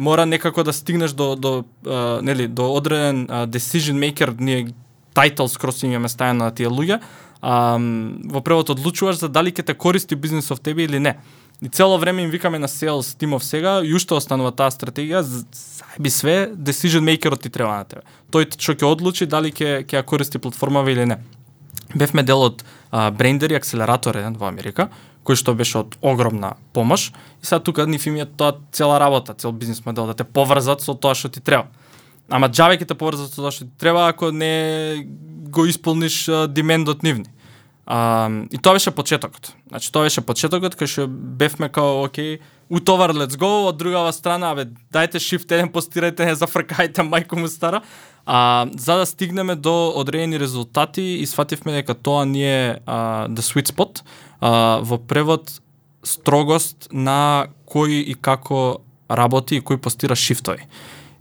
[0.00, 4.72] мора некако да стигнеш до до а, нели до одреден а, decision maker, ние
[5.12, 7.00] title скрос имаме стајано на тие луѓе,
[7.44, 7.76] а,
[8.32, 11.20] во првото одлучуваш за дали ќе те користи бизнисов тебе или не.
[11.62, 15.22] И цело време им викаме на sales тимов сега, и уште останува таа стратегија,
[15.98, 18.02] би све, decision makerот ти треба на тебе.
[18.28, 21.16] Тој што ќе одлучи дали ќе ќе ја користи платформава или не.
[21.94, 24.90] Бевме дел од Брендер и акселератор еден во Америка,
[25.24, 27.08] кој што беше од огромна помош.
[27.40, 30.84] И сега тука нив им е тоа цела работа, цел бизнес модел, да те поврзат
[30.84, 31.72] со тоа што ти треба.
[32.28, 35.08] Ама џаве ќе те поврзат со тоа што ти треба ако не
[35.48, 37.32] го исполниш демендот нивни.
[37.86, 39.54] А, и тоа беше почетокот.
[39.68, 44.50] Значи тоа беше почетокот кај што бевме као окей, утовар let's go, од другава страна,
[44.50, 47.82] абе дајте shift 1, постирајте, не зафркајте мајко му стара.
[48.26, 53.38] А, за да стигнеме до одредени резултати и сфативме дека тоа ни е а, the
[53.38, 54.02] sweet spot,
[54.40, 55.60] а, во превод
[56.02, 60.66] строгост на кој и како работи и кој постира шифтови.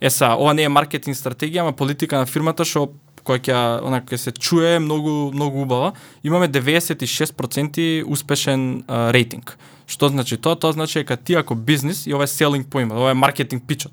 [0.01, 2.89] Е са, ова не е маркетинг стратегија, ама политика на фирмата што
[3.25, 9.57] која ќе онака се чуе многу многу убава, имаме 96% успешен а, рейтинг.
[9.87, 10.55] Што значи тоа?
[10.55, 13.91] Тоа значи дека ти ако бизнис и ова е selling point, ова е маркетинг пичот.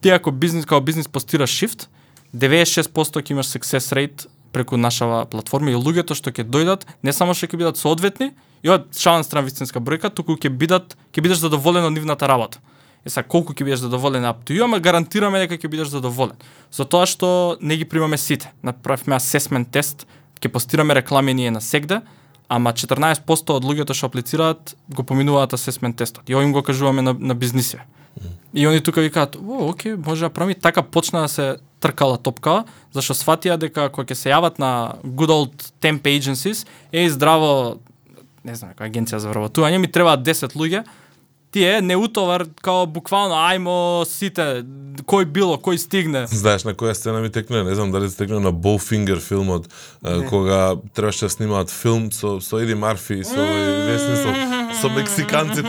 [0.00, 1.88] Ти ако бизнис како бизнис постираш shift,
[2.34, 7.34] 96% ќе имаш success rate преку нашава платформа и луѓето што ќе дојдат не само
[7.34, 11.42] што ќе бидат соодветни, и од шален стран вистинска бројка, туку ќе бидат ќе бидеш
[11.42, 12.62] задоволен од нивната работа.
[13.04, 16.36] Е са колку ќе бидеш задоволен up to you, ама гарантираме дека ќе бидеш задоволен.
[16.72, 18.52] За тоа што не ги примаме сите.
[18.62, 20.06] Направивме асесмент тест
[20.40, 22.00] ќе постираме реклами ние на сегде,
[22.48, 26.28] ама 14% од луѓето што аплицираат го поминуваат асесмент тестот.
[26.28, 27.84] И овим го кажуваме на, на бизнисиве.
[28.54, 30.54] И они тука викаат, о, оке може да правим.
[30.60, 32.62] Така почна да се тркала топка,
[32.94, 37.80] зашто сватија дека кога ќе се јават на good old temp agencies, е здраво,
[38.44, 40.84] не знам, нека агенција за вработување, ми треба 10 луѓе,
[41.54, 44.64] тие не утовар као буквално ајмо сите
[45.06, 46.24] кој било, кој стигне.
[46.26, 49.70] Знаеш на која сцена ми текне, не знам дали текне на Bowfinger филмот,
[50.02, 50.26] не.
[50.26, 53.38] кога требаше да снимаат филм со со Еди Марфи, со
[53.86, 54.16] весни
[54.80, 55.68] со мексиканците.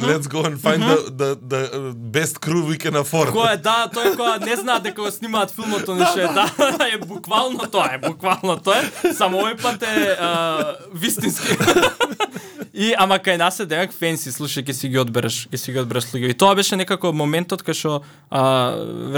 [0.00, 3.32] Let's go and find the, the, the best crew we can afford.
[3.34, 6.46] Кој е, да, тој кога не знаат дека го снимаат филмот, не ше, да,
[6.94, 8.82] е буквално тоа, е буквално тоа.
[9.14, 11.56] Само овој пат е а, вистински.
[12.78, 15.80] И ама кај нас е демек фенси, слушај, ќе си ги одбереш, ќе си ги
[15.82, 16.30] одбереш луѓе.
[16.30, 17.94] И тоа беше некако моментот кај што
[18.30, 18.42] а,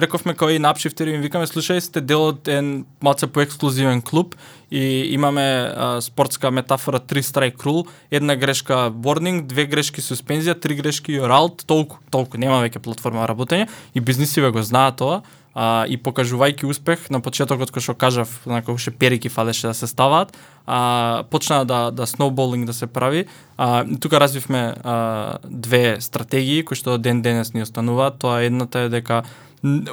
[0.00, 4.32] рековме кој на апшифтери им викаме слушај сте дел од еден малце по ексклузивен клуб
[4.70, 10.74] и имаме а, спортска метафора три страйк рул, една грешка warning, две грешки суспензија, три
[10.78, 13.68] грешки юралт, толку, толку, нема веќе платформа работење.
[13.94, 15.22] И бизнисиве го знаат тоа.
[15.50, 19.88] А, и покажувајќи успех на почетокот кој што кажав, знака уште перики фалеше да се
[19.90, 20.30] ставаат,
[20.66, 23.26] а, почна да да сноуболинг да се прави.
[23.58, 28.22] А, тука развивме а, две стратегии кои што ден денес ни остануваат.
[28.22, 29.24] Тоа едната е дека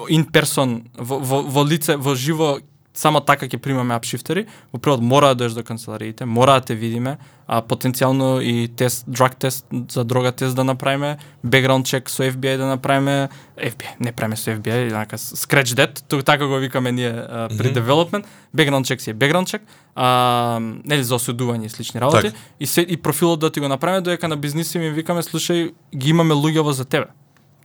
[0.07, 2.59] in person во, во, во лице во живо
[2.97, 6.75] само така ќе примаме апшифтери, во првот мора да дојдеш до канцелариите, мора да те
[6.75, 12.25] видиме, а потенцијално и тест, drug тест за дрога тест да направиме, background check со
[12.25, 16.91] FBI да направиме, FBI, не правиме со FBI, однака scratch that, тук така го викаме
[16.91, 17.83] ние а, при mm -hmm.
[17.83, 19.61] development, background check си е background check,
[19.95, 22.39] а, нели за осудување и слични работи, так.
[22.59, 26.09] и се и профилот да ти го направиме додека на бизниси ми викаме слушај, ги
[26.09, 27.05] имаме луѓево за тебе.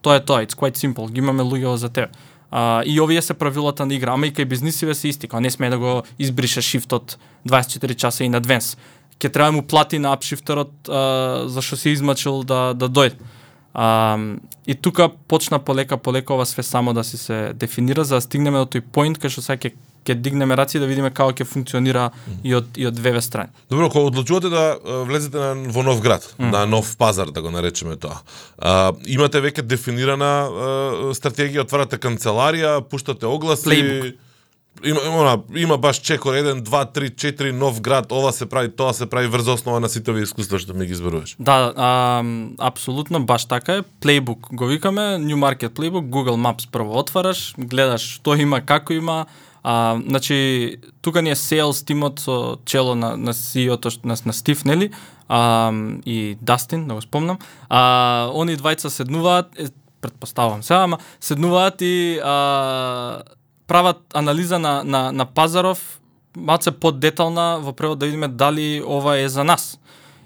[0.02, 2.08] Тоа е тоа, it's quite simple, ги имаме луѓево за тебе.
[2.52, 5.70] А, и овие се правилата на игра, ама и кај бизнисиве се исти, не смее
[5.70, 8.76] да го избрише шифтот 24 часа и на двенс.
[9.18, 10.72] Ке треба да му плати на апшифтерот
[11.48, 13.16] зашто се измачил да да дојде.
[13.74, 14.18] А,
[14.66, 18.58] и тука почна полека полека ова све само да си се дефинира за да стигнеме
[18.58, 19.72] до тој поинт кај што сега ќе
[20.04, 22.10] ќе дигнеме раци да видиме како ќе функционира
[22.42, 23.52] и од и од две страни.
[23.70, 26.50] Добро, кога одлучувате да влезете на, во нов град, mm.
[26.50, 28.22] на нов пазар да го наречеме тоа.
[28.58, 33.68] А, имате веќе дефинирана а, стратегија, отварате канцеларија, пуштате огласи.
[33.68, 34.12] Playbook.
[34.84, 38.92] Има, има, има баш чекор 1, 2, 3, 4 нов град, ова се прави, тоа
[38.92, 41.36] се прави врз основа на сите овие искуства што ми ги зборуваш.
[41.38, 42.24] Да, а,
[42.58, 43.82] апсолутно баш така е.
[44.00, 49.26] Playbook го викаме, New Market Playbook, Google Maps прво отвараш, гледаш што има, како има,
[49.62, 54.64] А, значи, тука ни е sales тимот со чело на, на CEO-то на, на Стив,
[54.64, 54.90] нели?
[55.28, 55.72] А,
[56.06, 57.38] и Дастин, да го спомнам.
[57.68, 59.70] А, они двајца седнуваат, е,
[60.00, 63.22] предпоставувам се, ама седнуваат и а,
[63.66, 66.00] прават анализа на, на, на пазаров
[66.36, 69.78] малце подетална во превод да видиме дали ова е за нас.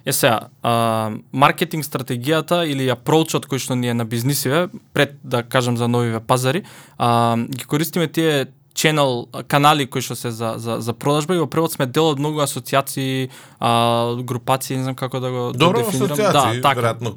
[0.07, 5.42] Е сега, а, маркетинг стратегијата или апроучот кој што ни е на бизнисиве, пред да
[5.42, 6.62] кажам за новиве пазари,
[6.99, 11.48] а, ги користиме тие channel канали кои што се за за за продажба и во
[11.48, 15.84] превод сме дел од многу асоциации, а, групации, не знам како да го Добро, да
[15.84, 16.12] дефинирам.
[16.12, 16.80] асоциации, да, така.
[16.80, 17.16] веројатно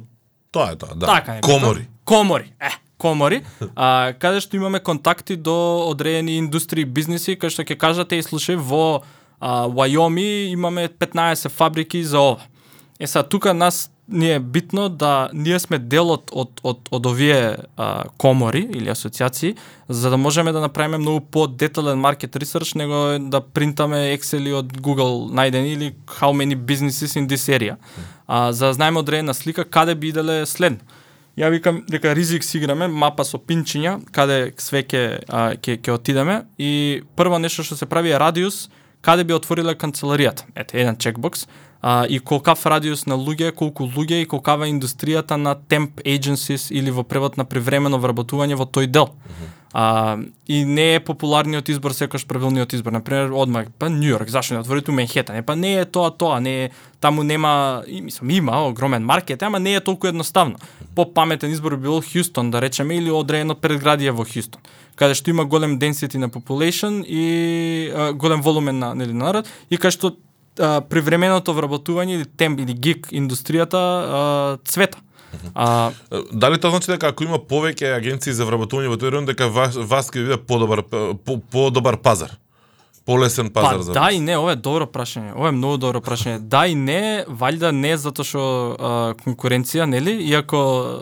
[0.50, 1.06] тоа е тоа, да.
[1.06, 1.88] Така, не, Комори.
[2.04, 2.52] Комори.
[2.60, 3.42] Е, комори,
[3.76, 8.56] а, каде што имаме контакти до одредени индустрии, бизниси, кај што ќе кажате и слушај
[8.56, 9.02] во
[9.40, 12.44] а, Вајоми имаме 15 фабрики за ова.
[13.00, 17.56] Е са тука нас ни е битно да ние сме делот од, од, од, овие
[17.76, 19.54] а, комори или асоциации,
[19.88, 25.30] за да можеме да направиме многу по-детален маркет ресерч него да принтаме Excel од Google
[25.30, 27.76] најдени или how many businesses in this area.
[28.26, 30.82] А, за да знаеме одредена слика каде би иделе след.
[31.38, 35.92] Ја викам дека ризик си играме, мапа со пинчиња, каде све ке, а, ке, ке
[35.92, 38.68] отидеме и прво нешто што се прави е радиус,
[39.00, 40.44] каде би отворила канцеларијата.
[40.54, 41.46] Ете, еден чекбокс
[41.82, 46.90] а, и колкав радиус на луѓе, колку луѓе и колкава индустријата на temp agencies или
[46.90, 49.06] во превод на привремено вработување во тој дел.
[49.06, 49.60] Mm -hmm.
[49.72, 52.92] А, и не е популарниот избор секој правилниот избор.
[52.92, 55.36] Например, одмах, па Нью Йорк, зашто не отворите у Менхетен?
[55.36, 59.42] Е, па не е тоа тоа, не е, таму нема, и, мислам, има огромен маркет,
[59.42, 60.58] ама не е толку едноставно.
[60.94, 64.58] По-паметен избор би бил Хјустон, да речеме, или одредено предградие во Хјустон,
[64.96, 69.76] каде што има голем density на population и а, голем волумен на, нели, народ, и
[69.76, 70.16] каде што
[70.58, 74.98] а, привременото вработување или темп или гик индустријата а, цвета.
[75.54, 75.90] А,
[76.32, 79.76] Дали тоа значи дека ако има повеќе агенции за вработување во тој район дека вас,
[79.76, 82.38] вас ќе биде подобар по, подобар пазар?
[83.10, 85.32] полесен пазар па, за да и не, ова е добро прашање.
[85.34, 86.38] Ова е многу добро прашање.
[86.38, 88.44] да и не, валјда не затоа што
[89.24, 90.18] конкуренција, нели?
[90.30, 90.60] Иако,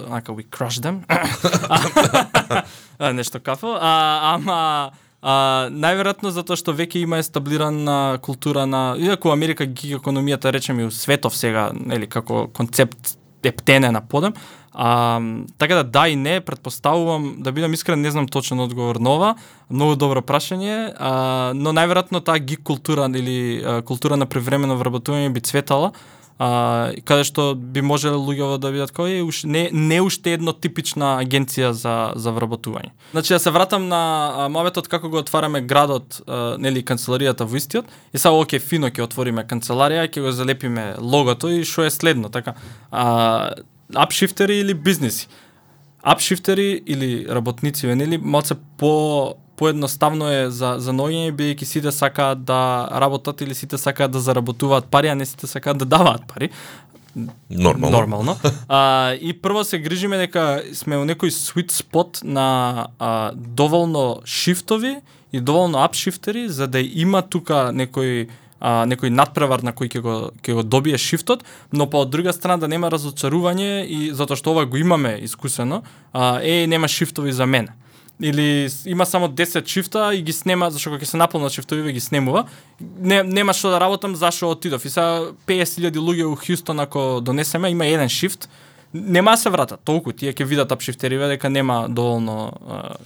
[0.08, 1.02] нака we crush them.
[3.18, 9.66] нешто кафо, а, ама А, најверојатно затоа што веќе има естаблирана култура на иако Америка
[9.66, 14.34] ги економијата речеме у светов сега, нели како концепт е птене на подем.
[14.72, 15.20] А,
[15.58, 19.34] така да да и не, предпоставувам, да бидам искрен, не знам точен одговор на ова,
[19.70, 25.34] многу добро прашање, а, но најверојатно таа гик култура или а, култура на превремено вработување
[25.34, 25.90] би цветала,
[26.38, 30.54] а, каде што би можеле луѓето да видат кој е уш, не, не уште едно
[30.54, 32.92] типична агенција за, за вработување.
[33.10, 37.90] Значи, да се вратам на моветот како го отвараме градот, а, нели, канцеларијата во истиот,
[38.12, 42.30] и сега, оке, фино ќе отвориме канцеларија, ќе го залепиме логото и што е следно,
[42.30, 42.54] така.
[42.90, 43.52] А,
[43.94, 45.26] апшифтери или бизнеси.
[46.02, 52.88] Апшифтери или работници, нели, малце по поедноставно е за за ноѓење бидејќи сите сакаат да
[53.02, 56.50] работат или сите сакаат да заработуваат пари, а не сите сакаат да даваат пари.
[57.50, 57.98] Нормално.
[57.98, 58.36] Нормално.
[58.68, 65.00] А, и прво се грижиме дека сме во некој sweet spot на а, доволно шифтови
[65.32, 68.28] и доволно апшифтери за да има тука некој
[68.60, 71.42] а, некој надпревар на кој ќе го ќе го добие шифтот,
[71.72, 75.82] но по од друга страна да нема разочарување и затоа што ова го имаме искусено,
[76.12, 77.74] а, е нема шифтови за мене
[78.22, 82.00] или има само 10 шифта и ги снема зашто кога ќе се наполнат шифтовиве ги
[82.00, 82.44] снемува.
[82.80, 84.84] Не нема што да работам зашо отидов.
[84.84, 88.48] И сега 50.000 луѓе у Хјустон ако донесеме има еден шифт
[88.94, 92.52] нема да се врата толку тие ќе видат апшифтериве дека нема доволно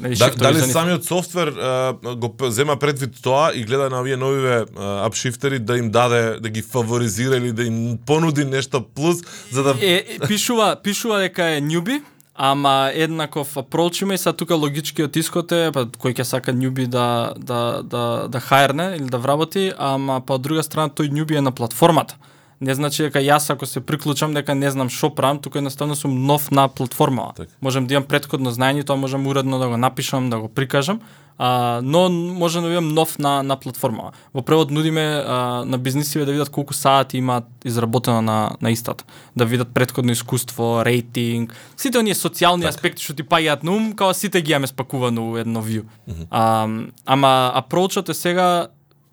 [0.00, 4.16] нели да, дали за самиот софтвер а, го зема предвид тоа и гледа на овие
[4.16, 9.16] новиве апшифтери да им даде да ги фаворизира или да им понуди нешто плюс
[9.50, 12.02] за да е, е, пишува пишува дека е нјуби
[12.42, 16.88] ама еднаков approach има и са тука логичкиот исход е па кој ќе сака њуби
[16.90, 21.38] да да да да хаерне или да вработи, ама па од друга страна тој њуби
[21.38, 22.18] е на платформата.
[22.62, 26.14] Не значи дека јас ако се приклучам дека не знам што правам, тука едноставно сум
[26.26, 27.32] нов на платформа.
[27.36, 27.48] Так.
[27.60, 31.00] Можам да имам претходно знаење, тоа можам уредно да го напишам, да го прикажам,
[31.38, 34.12] а, но може да бидам нов на, на платформа.
[34.34, 39.04] Во превод нудиме а, на бизнисиве да видат колку сати имаат изработено на, на истата.
[39.36, 42.76] Да видат предходно искуство, рейтинг, сите оние социјални так.
[42.76, 45.82] аспекти што ти паѓаат на ум, као сите ги имаме спакувано у едно вју.
[45.82, 46.26] Mm -hmm.
[46.30, 46.68] а,
[47.06, 48.68] ама апрочот е сега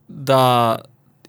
[0.10, 0.78] да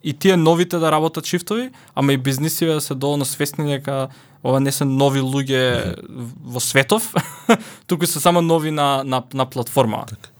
[0.04, 4.08] и тие новите да работат шифтови, ама и бизнисиве да се доволно свесни дека
[4.44, 5.94] ова не се нови луѓе
[6.44, 7.14] во светов,
[7.86, 10.04] туку се само нови на, на, на платформа.
[10.08, 10.32] Так.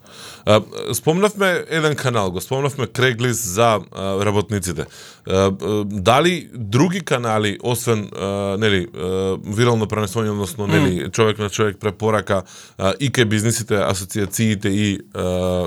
[0.95, 4.85] Спомнавме еден канал, го спомнавме Креглис за работниците.
[5.85, 8.09] Дали други канали, освен
[8.59, 8.87] нели,
[9.45, 12.43] вирално пренесување, односно нели, човек на човек препорака
[13.01, 14.99] и кај бизнисите, асоциациите и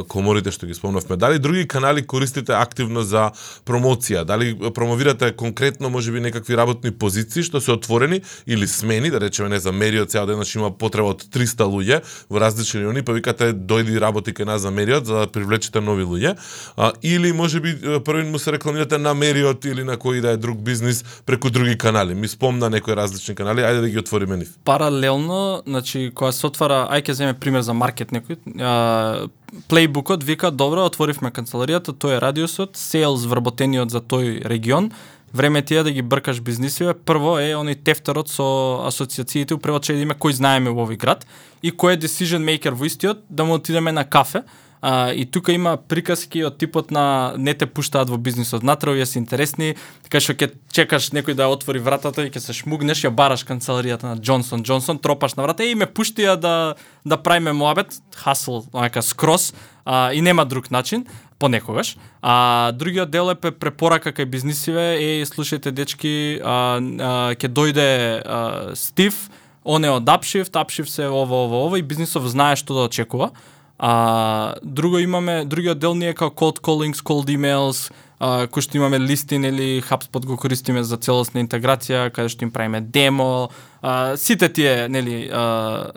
[0.09, 3.31] коморите што ги спомнавме, дали други канали користите активно за
[3.65, 4.23] промоција?
[4.25, 9.59] Дали промовирате конкретно можеби некакви работни позиции што се отворени или смени, да речеме не
[9.59, 13.99] за Мериот цел денаш има потреба од 300 луѓе во различни райони, па викате дојди
[14.01, 16.35] работи кај нас за Мериот за да привлечете нови луѓе,
[16.77, 20.57] а, или можеби првин му се рекламирате на Мериот или на кој да е друг
[20.57, 22.13] бизнис преку други канали.
[22.15, 24.57] Ми спомна некои различни канали, ајде да ги отвориме нив.
[24.65, 29.29] Паралелно, значи кога се отвара, ај ќе земе пример за маркет некој, а,
[29.67, 34.89] Плейбукот вика, добро, отворивме канцеларијата, тој е радиусот, sales вработениот за тој регион,
[35.33, 36.93] време ти е да ги бркаш бизнисиве.
[36.93, 41.25] Прво е оној тефтерот со асоциациите, управо че да име кој знаеме во овој град
[41.63, 44.43] и кој е decision maker во истиот, да му отидеме на кафе,
[44.85, 49.05] А, и тука има приказки од типот на не те пуштаат во бизнисот натре, овие
[49.07, 53.13] се интересни, така што ќе чекаш некој да отвори вратата и ќе се шмугнеш, ја
[53.15, 55.63] бараш канцеларијата на Джонсон Джонсон, тропаш на врата.
[55.63, 56.75] И ме пуштија да
[57.07, 59.53] да правиме муабет, хасл, онака скрос,
[59.85, 61.07] а, и нема друг начин
[61.43, 61.97] понекогаш.
[62.21, 67.89] А другиот дел е препорака кај бизнисиве е слушајте дечки, а, а, ќе дојде
[68.23, 68.39] а,
[68.79, 69.27] Стив,
[69.67, 73.33] он е од Upshift, Upshift се ова, ова, ова и бизнисов знае што да очекува.
[73.75, 77.91] А, друго имаме, другиот дел ние е како cold callings, cold emails,
[78.23, 82.53] а, кој што имаме листин или HubSpot го користиме за целосна интеграција, каде што им
[82.55, 83.49] правиме демо,
[83.81, 85.91] а, сите тие нели а,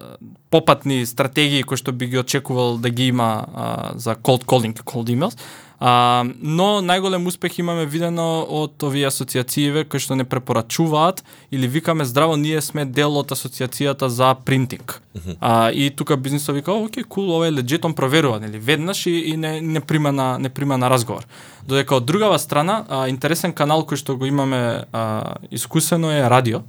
[0.50, 5.12] попатни стратегии кои што би ги очекувал да ги има а, за cold calling, cold
[5.14, 5.38] emails.
[5.78, 11.20] А, но најголем успех имаме видено од овие асоциацииве кои што не препорачуваат
[11.52, 15.02] или викаме здраво ние сме дел од асоциацијата за принтинг.
[15.14, 15.36] Uh -huh.
[15.40, 19.36] А, и тука бизнисот вика, оке, кул, ова е леджетон проверува, нели, веднаш и, и
[19.36, 21.26] не, не прима на не прима на разговор.
[21.68, 26.60] Додека од другава страна, а, интересен канал кој што го имаме а, искусено е радио.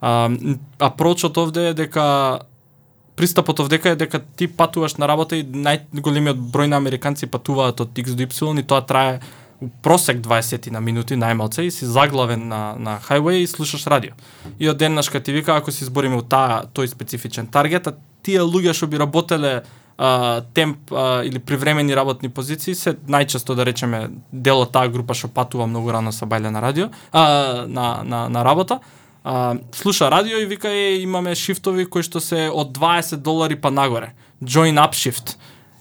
[0.00, 0.30] А,
[0.78, 2.40] апрочот овде е дека
[3.16, 7.98] пристапот овдека е дека ти патуваш на работа и најголемиот број на американци патуваат од
[7.98, 9.20] X до Y и тоа трае
[9.82, 14.12] просек 20 на минути најмалце и си заглавен на на хайвеј и слушаш радио.
[14.58, 18.40] И од деннаш ти вика ако се избориме у таа тој специфичен таргет, а тие
[18.40, 19.62] луѓе што би работеле
[19.98, 25.14] а, темп а, или привремени работни позиции се најчесто да речеме дел од таа група
[25.14, 28.80] што патува многу рано са бајле на радио, а, на, на, на работа.
[29.24, 33.70] А, слуша радио и вика е имаме шифтови кои што се од 20 долари па
[33.70, 34.14] нагоре.
[34.42, 35.36] Join up shift.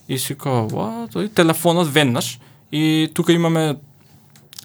[0.08, 1.26] И си као, what?
[1.26, 2.40] И телефонот веднаш.
[2.72, 3.76] И тука имаме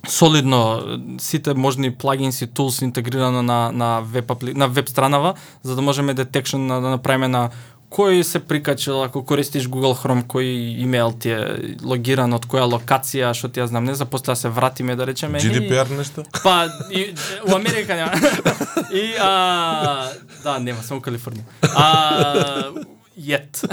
[0.09, 0.83] солидно
[1.19, 4.55] сите можни плагинси и тулс интегрирано на на веб апли...
[4.55, 7.51] на веб странава за да можеме детекшн да направиме на
[7.97, 11.41] кој се прикачил ако користиш Google Chrome кој имейл ти е
[11.81, 15.07] логиран од која локација, што ти ја знам, не за после да се вратиме да
[15.09, 15.41] речеме.
[15.41, 16.25] GDPR нешто?
[16.43, 17.15] Па и
[17.49, 18.13] у Америка нема.
[18.93, 20.11] и а
[20.45, 21.49] да, нема, само Калифорнија.
[21.73, 22.73] А
[23.17, 23.65] yet.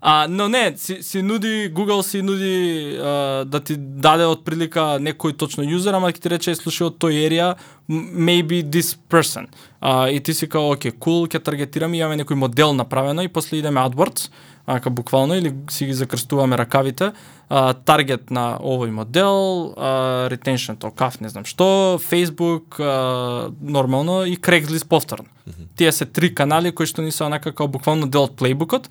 [0.00, 4.98] А, но не, си, си нуди, Google си нуди а, да ти даде од прилика
[5.02, 7.48] некој точно юзер, ама ќе ти рече слушај од тој ерија,
[7.90, 9.48] maybe this person.
[9.80, 13.58] А, и ти си као, окей, cool, ќе таргетираме, имаме некој модел направено и после
[13.58, 14.30] идеме AdWords,
[14.68, 17.12] ака буквално, или си ги закрстуваме ракавите,
[17.48, 24.24] а, таргет на овој модел, а, retention to каф, не знам што, Facebook, а, нормално
[24.24, 25.26] и Craigslist повторно.
[25.26, 25.66] Mm -hmm.
[25.76, 28.90] Тие се три канали кои што ни се онака као буквално дел од плейбукот,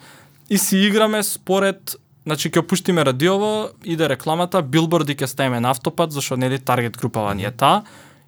[0.50, 1.96] и си играме според
[2.28, 7.32] Значи ќе пуштиме радиово, иде рекламата, билборди ќе ставиме на автопат, зашто нели таргет групава
[7.36, 7.86] ни е таа.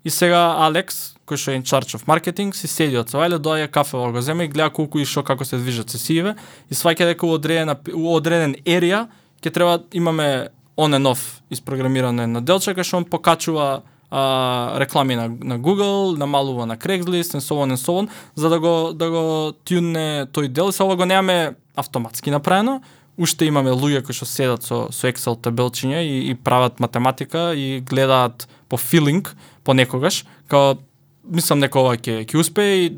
[0.07, 3.67] И сега Алекс, кој што е in charge of marketing, си седи од Савајле, доаѓа
[3.67, 6.37] кафе го земе и гледа колку и што како се движат сесиеве
[6.71, 9.09] и сваќа дека у одредена у одреден ерија
[9.43, 10.47] ќе треба имаме
[10.79, 16.17] on and off испрограмирано на делче кај што он покачува а, реклами на, на Google,
[16.17, 20.25] намалува на Craigslist, and so on and so on, за да го да го тюнне
[20.33, 20.71] тој дел.
[20.71, 22.81] Се ова го немаме автоматски направено.
[23.17, 27.81] Уште имаме луѓе кои што седат со со Excel табелчиња и, и прават математика и
[27.81, 30.79] гледаат по филинг понекогаш, као
[31.23, 32.97] мислам дека ова ќе ќе успее и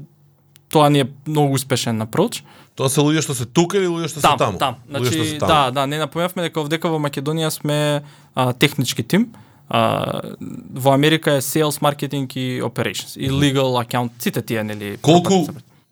[0.72, 2.44] тоа ни е многу успешен напроч.
[2.76, 4.58] Тоа се луѓе што се тука или луѓе што се таму?
[4.58, 5.50] Там, значи, таму.
[5.52, 8.04] да, да, не напомнавме дека овдека во Македонија сме
[8.34, 9.34] а, технички тим.
[9.72, 10.22] А,
[10.74, 14.98] во Америка е sales, marketing и operations и legal account, сите тие нели.
[15.02, 15.48] Колку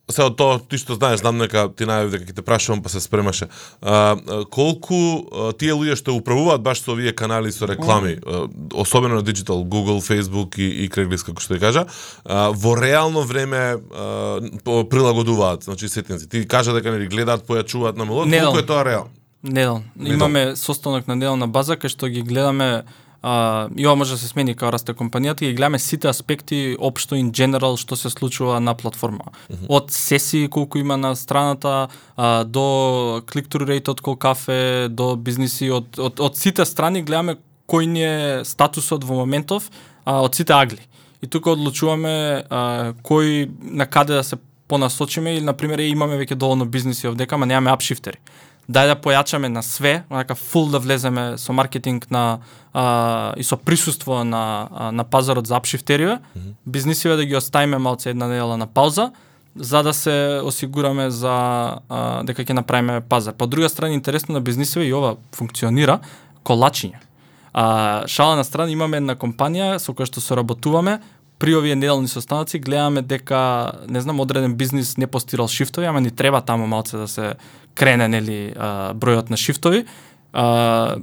[0.09, 2.91] се од тоа ти што знаеш, знам дека ти најави дека ќе те прашувам па
[2.91, 3.47] се спремаше.
[3.79, 4.17] А,
[4.51, 9.23] колку а, тие луѓе што управуваат баш со овие канали со реклами, а, особено на
[9.23, 11.85] диджитал, Google, Facebook и, и Craigslist како што ја кажа,
[12.25, 16.27] а, во реално време а, прилагодуваат, значи сетинци.
[16.27, 19.13] Ти кажа дека нели гледаат, појачуваат на мелод, колку е тоа реално?
[19.43, 19.83] Неделно.
[19.95, 22.83] Имаме состанок на неделна база кај што ги гледаме
[23.21, 27.15] а, и ова може да се смени као расте компанијата и гледаме сите аспекти општо
[27.15, 29.23] in general што се случува на платформа.
[29.23, 29.65] Mm -hmm.
[29.69, 35.85] Од сесии колку има на страната, а, до click-through rate од кафе, до бизниси, од,
[35.97, 37.35] од, од сите страни гледаме
[37.67, 39.69] кој ни е статусот во моментов
[40.05, 40.81] а, од сите агли.
[41.21, 46.35] И тука одлучуваме а, кој на каде да се понасочиме или на пример имаме веќе
[46.35, 48.17] доволно бизниси овдека, ама немаме апшифтери
[48.69, 52.39] дај да појачаме на све, онака фул да влеземе со маркетинг на
[52.73, 56.53] а, и со присуство на а, на пазарот за апшифтериве, mm -hmm.
[56.65, 59.11] бизнисиве да ги оставиме малце една недела на пауза,
[59.55, 61.35] за да се осигураме за
[61.89, 63.33] а, дека ќе направиме пазар.
[63.33, 65.99] По друга страна интересно на бизнисиве и ова функционира
[66.45, 66.97] колачиње.
[67.53, 70.99] А, шала на страна имаме една компанија со која што соработуваме,
[71.39, 76.11] при овие неделни состаноци гледаме дека не знам одреден бизнис не постирал шифтови, ама ни
[76.11, 77.33] треба таму малце да се
[77.75, 78.53] крене нели
[78.99, 79.85] бројот на шифтови.
[80.33, 80.97] А,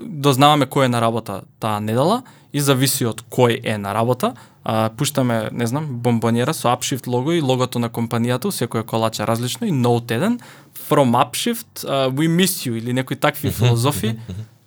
[0.00, 2.22] дознаваме кој е на работа таа недела
[2.52, 4.34] и зависи од кој е на работа.
[4.64, 9.66] А, пуштаме, не знам, бомбонера со Upshift лого и логото на компанијата, секоја колача различно
[9.66, 10.40] и Note 1
[10.88, 14.18] from Upshift, uh, we miss you или некои такви филозофи.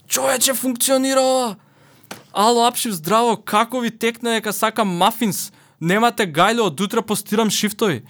[0.07, 1.55] Човече функционира.
[2.33, 5.51] Ало, Апшиф, здраво, како ви текна дека сакам мафинс?
[5.79, 8.01] Немате гајле, од утре постирам шифтови.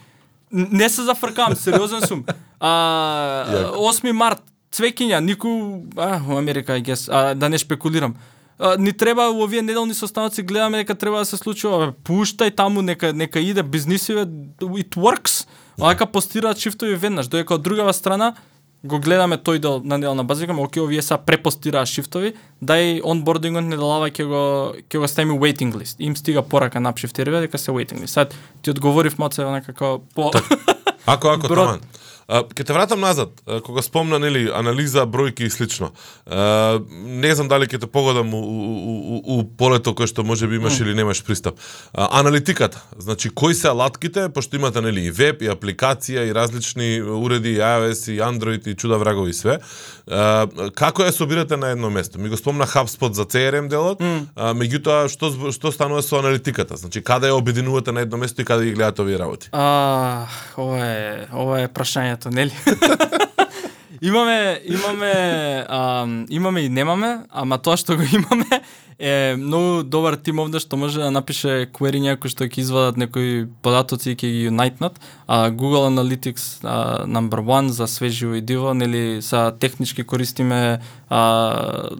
[0.50, 2.24] Не се зафркавам, сериозен сум.
[2.60, 4.40] А, 8 март,
[4.72, 8.16] цвекиња, нику, а, Америка, I guess, а, да не шпекулирам.
[8.58, 11.92] А, ни треба во овие неделни состаноци гледаме дека треба да се случува.
[11.92, 14.24] Пуштај таму нека нека иде бизнисиве,
[14.60, 15.46] it works.
[15.76, 18.34] Оака постираат шифтови веднаш, додека од другава страна
[18.84, 23.64] го гледаме тој дел на неделна база, викаме, окей, овие са препостираа шифтови, дај онбордингот
[23.64, 24.42] не делава ќе го
[24.76, 25.96] ќе го ставиме waiting list.
[25.98, 28.12] Им стига порака на апшифтериве дека се waiting list.
[28.14, 30.30] Сад ти одговорив маце некако по
[31.06, 31.78] Ако ако Бро...
[32.54, 33.28] Ке те вратам назад,
[33.64, 35.90] кога спомна нели анализа, бројки и слично.
[36.26, 40.48] А, не знам дали ќе те погодам у, у, у, у полето кој што може
[40.48, 40.82] би имаш mm.
[40.82, 41.60] или немаш пристап.
[41.92, 47.02] А, аналитиката, значи кои се алатките, пошто имате нели и веб и апликација и различни
[47.02, 49.58] уреди и iOS и Android и чуда врагови и све.
[50.08, 52.18] А, како ја собирате на едно место?
[52.18, 54.32] Ми го спомна HubSpot за CRM делот, mm.
[54.36, 56.80] а, меѓутоа што што станува со аналитиката?
[56.80, 59.52] Значи каде ја обединувате на едно место и каде ги гледате овие работи?
[59.52, 60.24] А,
[60.56, 62.52] ова е ова е прашање знаењето, нели?
[64.00, 68.62] имаме, имаме, а, имаме и немаме, ама тоа што го имаме
[68.98, 73.46] е многу добар тим овде што може да напише query некои што ќе извадат некои
[73.62, 75.00] податоци и ќе ги унайтнат.
[75.26, 81.90] А Google Analytics а, number one за свеживо и диво, нели са технички користиме а,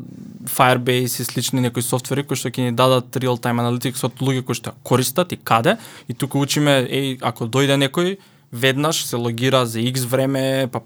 [0.46, 4.44] Firebase и слични некои софтвери кои што ќе ни дадат real time analytics од луѓе
[4.46, 8.16] кои што користат и каде и тука учиме еј ако дојде некој
[8.54, 10.80] веднаш се логира за X време, па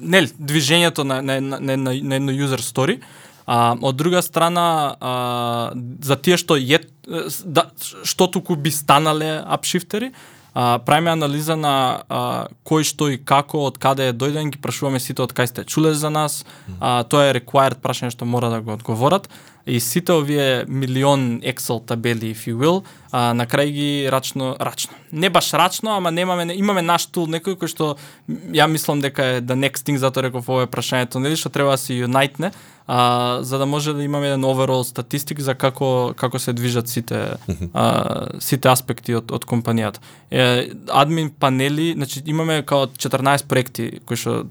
[0.00, 3.00] нели движењето на на на, на, на едно user story
[3.46, 6.78] А, од друга страна, а, за тие што е,
[7.44, 7.66] да,
[8.06, 10.12] што туку би станале апшифтери,
[10.54, 11.74] а, правиме анализа на
[12.06, 12.22] а,
[12.64, 15.94] кој што и како, од каде е дојден, ги прашуваме сите од кај сте чуле
[15.98, 16.44] за нас,
[16.78, 19.26] а, тоа е required прашање што мора да го одговорат
[19.66, 22.82] и сите овие милион Excel табели, if you will,
[23.12, 24.96] а, на крај ги рачно, рачно.
[25.12, 27.96] Не баш рачно, ама немаме, имаме наш тул некој кој што
[28.28, 31.76] ја мислам дека е the next thing, затоа реков ова е прашањето, нели, што треба
[31.76, 32.50] да се юнайтне,
[32.86, 37.38] а, за да може да имаме еден overall статистик за како како се движат сите
[37.74, 40.02] а, сите аспекти од од компанијата.
[40.30, 44.44] Е, админ панели, значи имаме као 14 проекти кои што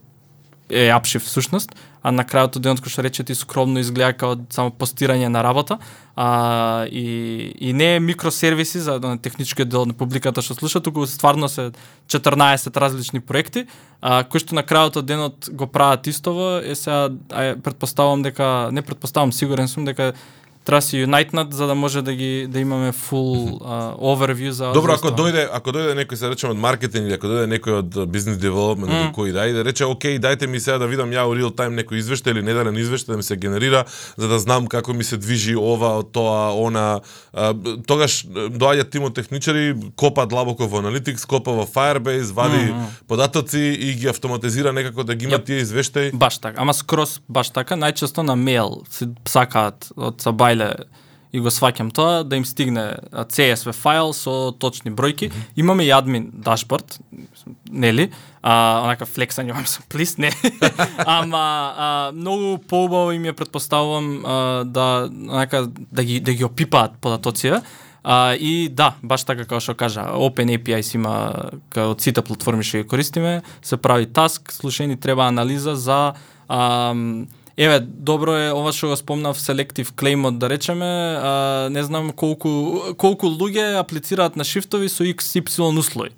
[0.72, 4.40] е апшив всушност, а на крајот од денот кој што рече ти скромно изгледа како
[4.50, 5.78] само постирање на работа,
[6.16, 11.06] а, и, и не е микросервиси за на техничкиот дел на публиката што слуша, туку
[11.06, 11.72] стварно се
[12.10, 13.68] 14 различни проекти,
[14.02, 18.70] а, кои што на крајот од денот го прават истово, е сега, а, предпоставам дека,
[18.72, 20.14] не предпоставам, сигурен сум дека
[20.72, 24.94] треба се юнайтнат за да може да ги да имаме full uh, overview за Добро,
[24.94, 28.38] ако дојде, ако дојде некој се речеме од маркетинг или ако дојде некој од бизнес
[28.40, 31.36] девелопмент или кој да и да рече окей, дајте ми сега да видам ја у
[31.36, 33.84] реал тајм некој извештај или неделен извештај да ми се генерира
[34.18, 37.02] за да знам како ми се движи ова, тоа, она.
[37.88, 42.72] Тогаш е, доаѓа тимот техничари, копа длабоко во Analytics, копа во Firebase, вади
[43.08, 45.46] податоци и ги автоматизира некако да ги има Јап.
[45.46, 46.12] тие извештаи.
[46.14, 50.22] Баш така, ама скроз баш така, најчесто на мејл се сакаат од
[50.62, 51.02] Сабајле
[51.32, 52.82] и го сваќам тоа да им стигне
[53.12, 55.30] а, CSV файл со точни бројки.
[55.56, 56.98] Имаме и админ дашборд,
[57.72, 58.10] нели?
[58.42, 60.32] А, онака флексање вам со плис, не.
[61.06, 64.36] Ама а, многу поубаво им ја претпоставувам а,
[64.66, 67.62] да онака да ги да ги опипаат податоците.
[68.04, 72.66] А, и да, баш така како што кажа, Open APIs има кај од сите платформи
[72.66, 76.00] што ги користиме, се прави таск, слушајни треба анализа за
[76.50, 82.12] ам, Еве, добро е ова што го спомнав selective claim да речеме, а, не знам
[82.12, 86.12] колку колку луѓе аплицираат на шифтови со XY услови.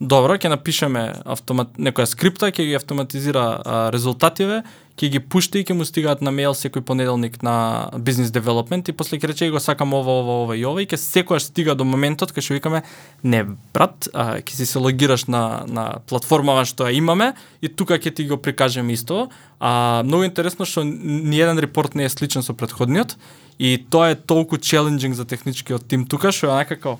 [0.00, 4.62] Добро, ќе напишеме автомат некоја скрипта ќе ги автоматизира а, резултативе,
[4.98, 8.92] ќе ги пушти и ќе му стигаат на мејл секој понеделник на бизнес девелопмент и
[8.92, 11.86] после ќе рече го сакам ова, ова, ова и ова и ќе секогаш стига до
[11.86, 12.82] моментот кај што викаме
[13.22, 18.02] не брат, а, ќе си се логираш на на платформава што ја имаме и тука
[18.02, 19.30] ќе ти го прикажеме исто.
[19.62, 23.14] А многу интересно што ни еден репорт не е сличен со претходниот
[23.62, 26.98] и тоа е толку челенџинг за техничкиот тим тука што е онака како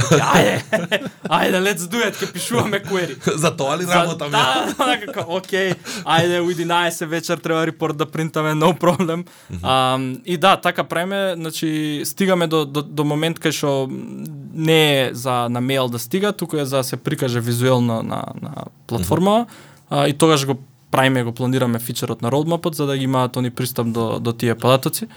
[0.00, 0.54] Ајде,
[1.36, 3.16] ајде, let's do it, ќе пишуваме query.
[3.42, 4.70] За тоа ли работам ја?
[4.78, 5.74] Да, како, окей,
[6.04, 9.26] ајде, у 11 вечер треба репорт да принтаме, no problem.
[9.62, 15.04] А, и да, така правиме, значи, стигаме до, до, до момент кај што не е
[15.12, 19.46] за на мејл да стига, туку е за да се прикаже визуелно на, на платформа,
[19.90, 20.56] а, и тогаш го
[20.90, 24.54] правиме, го планираме фичерот на roadmapот, за да ги имаат они пристап до, до тие
[24.54, 25.08] податоци.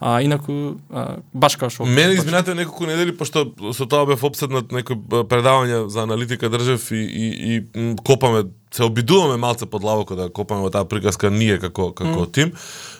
[0.00, 0.52] А, инаку,
[0.90, 1.84] а, баш како што...
[1.86, 7.02] Мене изминатите неколку недели пошто со тоа бев обседнат некои предавања за аналитика држев и
[7.06, 11.92] и и копаме се обидуваме малце под лавоко да копаме во таа приказка ние како
[11.92, 12.32] како mm.
[12.32, 12.52] тим.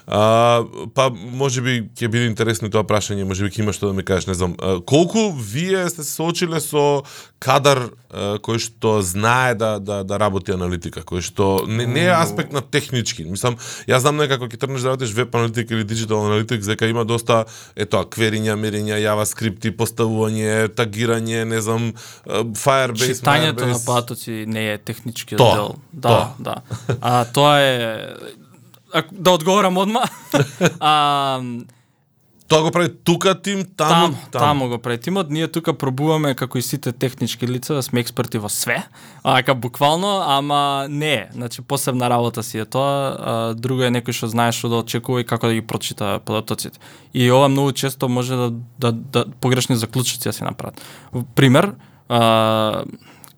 [0.07, 0.65] А,
[0.95, 4.35] па можеби ќе биде интересно тоа прашање, можеби ќе има што да ми кажеш, не
[4.35, 4.57] знам.
[4.59, 7.05] А, колку вие сте се соочиле со
[7.39, 12.13] кадар а, кој што знае да да да работи аналитика, кој што не, не е
[12.13, 13.25] аспект на технички.
[13.25, 13.57] Мислам,
[13.89, 17.45] јас знам некако ќе тргнеш да работиш веб аналитика или диджитал аналитик, дека има доста
[17.77, 21.93] ето квериња, мериња, JavaScript, поставување, тагирање, не знам,
[22.27, 23.87] Firebase, Читањето на Firebase.
[23.87, 25.77] податоци не е техничкиот Тоа, дел.
[25.93, 26.29] Да, тоа.
[26.39, 26.55] да.
[27.01, 28.07] А тоа е
[28.93, 30.03] а, да одговорам одма.
[30.81, 31.41] а,
[32.53, 35.31] Тоа го прави тука тим, таму, таму, таму го прави тимот.
[35.31, 38.83] Ние тука пробуваме како и сите технички лица да сме експерти во све.
[39.23, 41.29] А, така буквално, ама не е.
[41.33, 43.17] Значи посебна работа си е тоа.
[43.17, 46.77] А, друго е некој што знае што да очекува и како да ги прочита податоците.
[47.17, 50.77] И ова многу често може да, да, да погрешни заклучоци да се направат.
[51.35, 51.73] Пример,
[52.09, 52.85] а,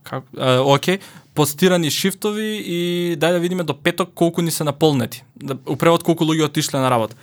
[0.05, 0.99] как, а, окей,
[1.35, 2.79] постирани шифтови и
[3.17, 5.25] дај да видиме до петок колку ни се наполнети.
[5.37, 7.17] Да, упревод колку луѓе отишле на работа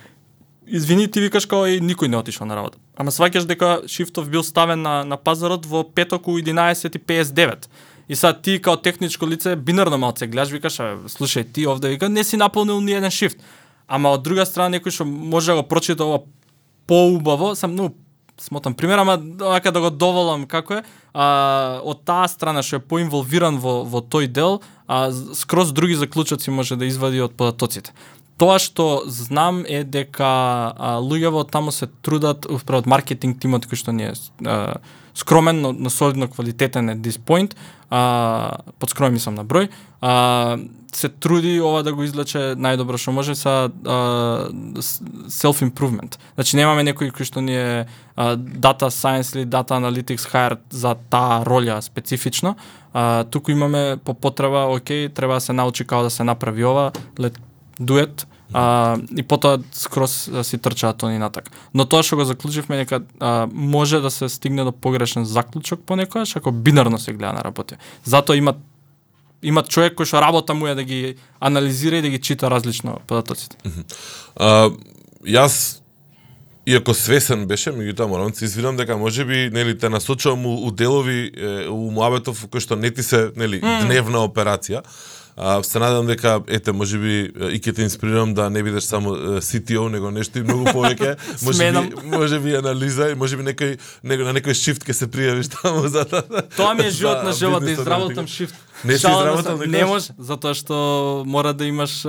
[0.72, 2.80] извини, ти викаш како и никој не отишол на работа.
[2.96, 7.68] Ама сваќаш дека шифтов бил ставен на, на пазарот во петок у 11.59.
[8.08, 12.10] И сад ти као техничко лице бинарно малце гледаш, викаш, а, слушај, ти овде вика
[12.10, 13.38] не си наполнил ни еден шифт.
[13.88, 16.24] Ама од друга страна некој што може да го прочита ова
[16.88, 17.92] поубаво, сам ну
[18.42, 19.20] смотам пример, ама
[19.54, 20.84] ака да го доволам како е,
[21.14, 26.52] а, од таа страна што е поинволвиран во, во тој дел, а, скроз други заклучоци
[26.52, 27.94] може да извади од податоците.
[28.42, 30.26] Тоа што знам е дека
[30.74, 34.16] а, луѓево таму се трудат управо од маркетинг тимот кој што не е
[34.46, 34.82] а,
[35.16, 37.56] скромен, но, но солидно квалитетен е this point,
[37.90, 39.70] а, под скромен мислам на број,
[40.02, 40.58] а,
[40.96, 43.72] се труди ова да го излече најдобро што може са
[45.32, 46.18] self improvement.
[46.36, 47.86] Значи немаме некој кој што ни е
[48.16, 52.56] а, data science или data analytics hire за таа роља специфично.
[52.94, 56.92] А, туку имаме по потреба, окей, треба да се научи како да се направи ова,
[57.20, 57.40] let
[57.80, 61.52] do it, а, и потоа скрос си трчаат они натак.
[61.74, 66.36] Но тоа што го заклучивме дека а, може да се стигне до погрешен заклучок понекогаш
[66.36, 67.76] ако бинарно се гледа на работи.
[68.04, 68.56] Затоа има
[69.42, 73.00] има човек кој што работа му е да ги анализира и да ги чита различно
[73.08, 73.58] податоците.
[74.36, 74.70] А,
[75.26, 75.81] јас
[76.66, 80.72] Иако свесен беше, меѓутоа морам да се извинам дека можеби нели те насочувам у, у
[80.72, 83.88] делови е, у муабетов кој што не ти се нели mm.
[83.88, 84.86] дневна операција.
[85.38, 89.88] А, се надам дека ете можеби и ќе те инспирирам да не бидеш само CTO
[89.90, 91.18] него нешто и многу повеќе.
[91.48, 96.06] можеби можеби анализа и можеби некој него на некој шифт ќе се пријавиш таму за
[96.06, 98.54] Тоа ми е живот на живот да изработам шифт.
[98.86, 102.04] Не си изработал Не може, затоа што мора да имаш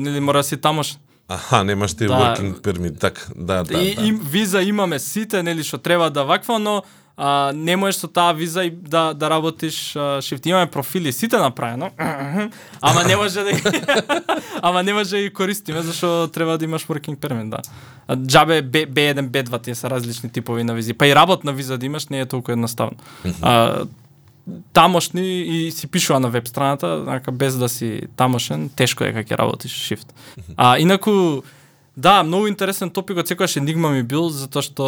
[0.00, 0.96] нели мора да си тамош.
[1.34, 2.12] Аха, немаш ти да.
[2.12, 3.78] working permit, так, да, да.
[3.78, 4.06] И, да.
[4.06, 6.82] и виза имаме сите, нели што треба да ваква, но
[7.16, 10.46] а, не можеш со таа виза и да да работиш а, шифт.
[10.46, 11.90] Имаме профили сите направено.
[12.80, 13.50] ама не може да
[14.62, 17.58] ама не може да ги користиме зашто треба да имаш working permit, да.
[18.08, 20.94] А, джабе B, B1, B2 тие се различни типови на визи.
[20.94, 22.96] Па и работна виза да имаш не е толку едноставно.
[23.42, 23.84] а,
[24.72, 29.22] тамошни и си пишува на веб страната, така без да си тамошен, тешко е кога
[29.22, 30.14] ќе работиш шифт.
[30.56, 31.42] А инаку
[31.96, 34.86] Да, многу интересен топик од секојаш енигма ми бил затоа што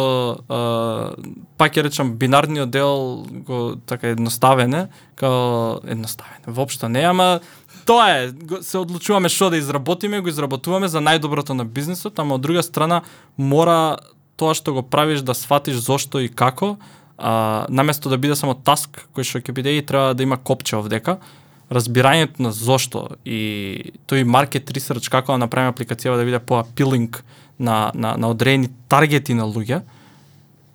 [0.49, 1.13] а,
[1.53, 6.41] пак ќе речам бинарниот дел го така едноставен е, као едноставен.
[6.47, 7.45] Воопшто не, ама
[7.85, 8.33] тоа е,
[8.65, 13.03] се одлучуваме што да изработиме, го изработуваме за најдоброто на бизнисот, ама од друга страна
[13.37, 14.01] мора
[14.33, 16.81] тоа што го правиш да сватиш зошто и како,
[17.17, 20.77] а, наместо да биде само таск кој што ќе биде и треба да има копче
[20.77, 21.17] овдека,
[21.71, 27.23] разбирањето на зошто и тој маркет ресерч како да направиме апликацијава да биде по-апилинг
[27.59, 29.81] на, на, на одредени таргети на луѓе,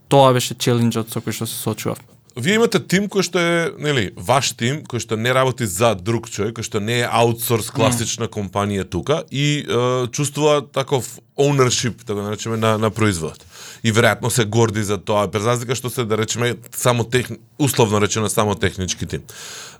[0.08, 2.00] тоа беше челенџот со кој што се соочував.
[2.36, 6.30] Вие имате тим кој што е, нели, ваш тим, кој што не работи за друг
[6.30, 12.22] човек, кој што не е аутсорс класична компанија тука и е, чувствува таков ownership, така
[12.22, 13.44] да речеме, на, на производот
[13.82, 18.00] и веројатно се горди за тоа, без разлика што се да речеме само тех, условно
[18.00, 19.22] речено само технички тим.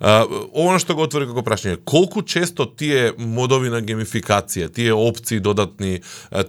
[0.00, 5.40] А, ова што го отвори како прашање, колку често тие модови на геймификација, тие опции
[5.40, 6.00] додатни,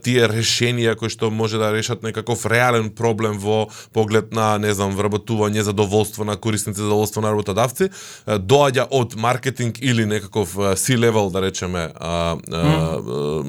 [0.03, 4.95] тие решенија кои што може да решат некаков реален проблем во поглед на, не знам,
[4.95, 7.89] вработување, задоволство на корисници, задоволство на работодавци,
[8.25, 13.43] доаѓа од маркетинг или некаков C-level, да речеме, а, а,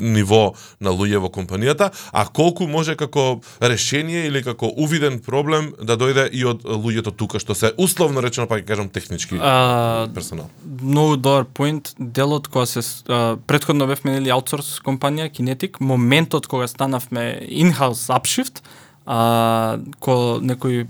[0.00, 5.96] ниво на луѓе во компанијата, а колку може како решение или како увиден проблем да
[6.00, 10.50] дојде и од луѓето тука што се условно речено па ќе кажам технички а, персонал.
[10.64, 11.94] Многу добар поинт.
[11.98, 18.62] Делот кога се а, претходно бевме нели аутсорс компанија Kinetic, моментот кога станавме in-house Upshift,
[19.06, 20.86] а ко некој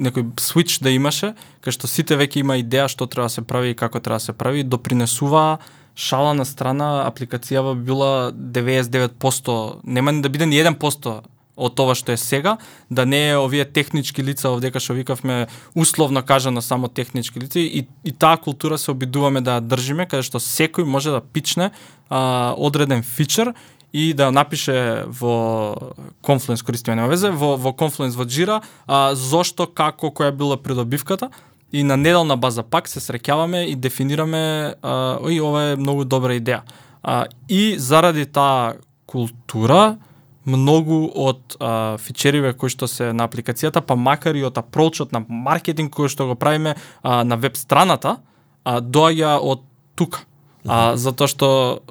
[0.00, 1.34] некој switch да имаше,
[1.64, 4.24] кај што сите веќе има идеја што треба да се прави и како треба да
[4.24, 5.60] се прави, допринесува
[5.94, 11.20] шала на страна апликацијава била 99%, нема да биде ни 1%
[11.60, 12.56] од тоа што е сега,
[12.90, 15.46] да не е овие технички лица овдека што викавме
[15.76, 20.24] условно кажано само технички лица и, и таа култура се обидуваме да ја држиме, каде
[20.24, 21.70] што секој може да пичне
[22.08, 23.54] а, одреден фичер
[23.92, 29.66] и да напише во Confluence, користиме нема везе, во, во Confluence во Jira, а, зошто,
[29.66, 31.30] како, која била придобивката,
[31.72, 36.38] и на неделна база пак се среќаваме и дефинираме а, и ова е многу добра
[36.38, 36.62] идеја.
[37.02, 38.74] А, и заради таа
[39.06, 39.96] култура,
[40.44, 45.24] многу од а, фичериве кои што се на апликацијата, па макар и од апрочот на
[45.28, 48.16] маркетинг кој што го правиме а, на веб страната,
[48.64, 50.24] а, доаѓа од тука.
[50.64, 51.48] А, затоа што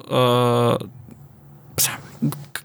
[0.08, 0.78] а,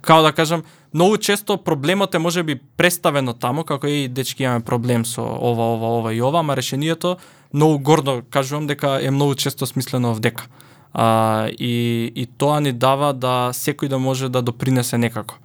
[0.02, 5.06] како да кажам, многу често проблемот е можеби представено таму, како и дечки имаме проблем
[5.06, 7.18] со ова, ова, ова и ова, ама решението
[7.54, 10.46] многу гордо кажувам дека е многу често смислено вдека.
[10.94, 15.36] А, и, и тоа ни дава да секој да може да допринесе некако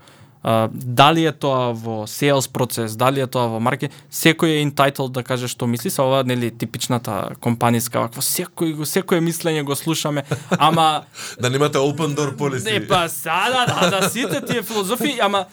[0.42, 5.12] А, дали е тоа во sales процес, дали е тоа во маркетинг, секој е entitled
[5.12, 9.76] да каже што мисли, са ова нели типичната компаниска вакво секој го секое мислење го
[9.76, 11.04] слушаме, ама
[11.40, 12.72] Да немате open door policy.
[12.72, 15.44] Не, па сада, да, да, сите тие филозофии, ама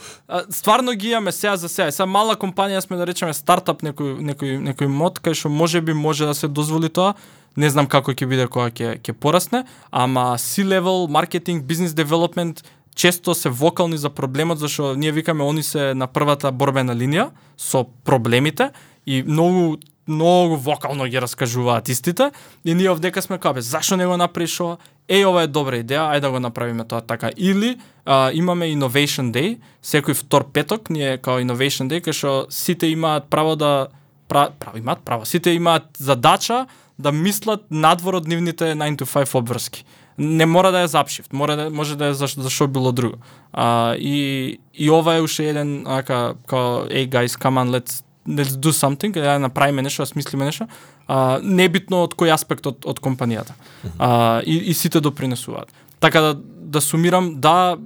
[0.49, 1.91] стварно ги имаме сега за сега.
[1.91, 6.25] Сега мала компанија сме да речеме стартап некој некој некој мод кај што можеби може
[6.25, 7.13] да се дозволи тоа.
[7.57, 12.61] Не знам како ќе биде кога ќе ќе порасне, ама C-level marketing, business development
[12.97, 17.85] често се вокални за проблемот зашто ние викаме они се на првата борбена линија со
[18.03, 18.71] проблемите
[19.05, 19.77] и многу
[20.07, 22.31] многу вокално ги раскажуваат истите
[22.65, 24.77] и ние овдека сме кабе зашо не го направиш ова
[25.07, 27.29] Е, ова е добра идеја, ајде да го направиме тоа така.
[27.37, 32.91] Или а, имаме Innovation Day, секој втор петок, ние као Innovation Day, кај што сите
[32.91, 33.87] имаат право да
[34.27, 36.65] право, право имаат право, сите имаат задача
[36.99, 39.85] да мислат надвор од нивните 9 to 5 обврски.
[40.17, 43.15] Не мора да е запшифт, мора да може да е за, за шо било друго.
[43.53, 48.55] А, и и ова е уште еден ака као hey guys come on let's let's
[48.57, 50.67] do something, да направиме нешто, да смислиме нешто,
[51.07, 53.55] а, небитно од кој аспект од, од компанијата.
[53.99, 55.71] А, и, и сите допринесуваат.
[55.99, 56.33] Така да,
[56.75, 57.77] да сумирам, да,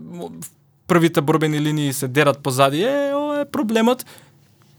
[0.88, 4.06] првите борбени линии се дерат позади, е, ова е проблемот,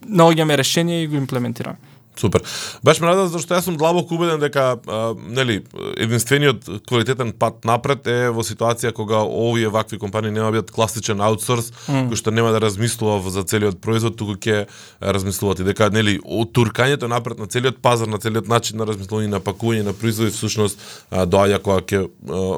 [0.07, 1.77] наоѓаме решение и го имплементираме.
[2.17, 2.43] Супер.
[2.85, 5.63] Баш ме радува зашто јас сум длабоко убеден дека а, нели
[5.97, 11.25] единствениот квалитетен пат напред е во ситуација кога овие вакви компании нема да бидат класичен
[11.25, 12.11] аутсорс mm.
[12.13, 14.67] кој што нема да размислува за целиот производ, туку ќе
[15.01, 16.19] размислуваат и дека нели
[16.53, 20.79] туркањето напред на целиот пазар, на целиот начин на размислување на пакување на производи всушност
[21.11, 22.05] доаѓа кога ќе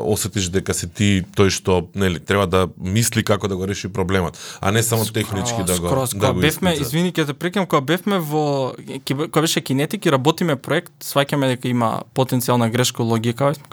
[0.02, 4.34] осетиш дека си ти тој што нели треба да мисли како да го реши проблемот,
[4.60, 7.80] а не само технички да го скроз, да го бевме, извини, ќе те прекам, кога
[7.80, 8.74] бевме во
[9.06, 13.64] кога беше кинетик и работиме проект, сваќаме дека има потенцијална грешка логика, ајде,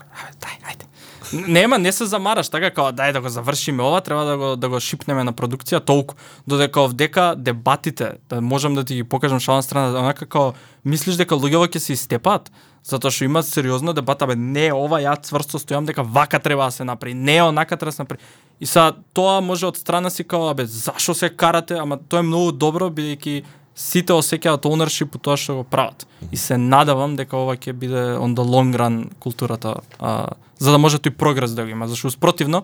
[0.44, 0.92] дај, ајде.
[1.32, 4.70] Нема, не се замараш, така како дај да го завршиме ова, треба да го да
[4.70, 6.18] го шипнеме на продукција толку
[6.48, 10.54] додека овдека дебатите, да можам да ти ги покажам шална страна, онака како
[10.84, 12.52] мислиш дека луѓето ќе се истепат,
[12.84, 16.76] затоа што има сериозна дебата, бе не ова ја цврсто стојам дека вака треба да
[16.76, 18.22] се направи, не онака треба да се направи.
[18.60, 22.28] И са тоа може од страна си како бе зашо се карате, ама тоа е
[22.28, 26.06] многу добро бидејќи сите осеќаат ownership тоа што го прават.
[26.32, 30.28] И се надавам дека ова ќе биде on the long run културата, а,
[30.60, 31.88] за да може тој прогрес да го има.
[31.90, 32.64] Зашто спротивно,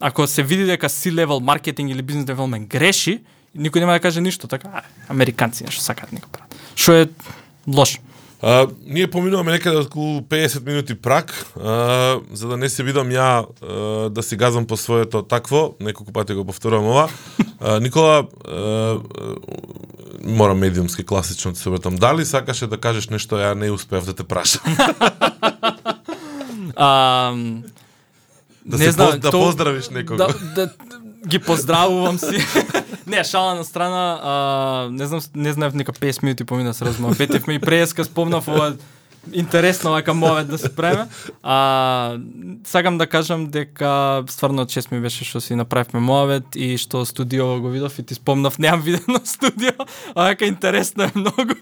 [0.00, 3.20] ако се види дека C-level маркетинг или бизнес девелопмент греши,
[3.56, 6.56] никој нема да каже ништо, така, а, американци нешто сакаат некој прават.
[6.74, 7.08] Што е
[7.66, 8.00] лошо.
[8.42, 11.70] А, ние поминуваме некаде околу 50 минути прак, а,
[12.32, 13.66] за да не се видам ја а,
[14.10, 17.08] да си газам по своето такво, неколку пати го повторувам ова.
[17.60, 18.96] А, Никола, а,
[20.24, 21.96] морам медиумски класично да се обратам.
[21.96, 24.62] Дали сакаше да кажеш нешто ја не успеав да те прашам?
[26.76, 27.30] А,
[28.64, 30.16] Да не се знам, да то- поздравиш некого.
[30.16, 30.70] Да, да,
[31.26, 32.46] ги поздравувам си.
[33.06, 37.14] не, шала на страна, а, не знам, не знаев нека 5 минути помина се размова.
[37.14, 38.74] Петевме и преска спомнав ова
[39.32, 41.06] интересно вака мовет да се преме.
[41.42, 42.16] А,
[42.64, 47.60] сакам да кажам дека стварно чест ми беше што си направивме мовет и што студио
[47.60, 49.72] го видов и ти спомнав, немам видено студио,
[50.14, 51.54] а вака интересно е многу.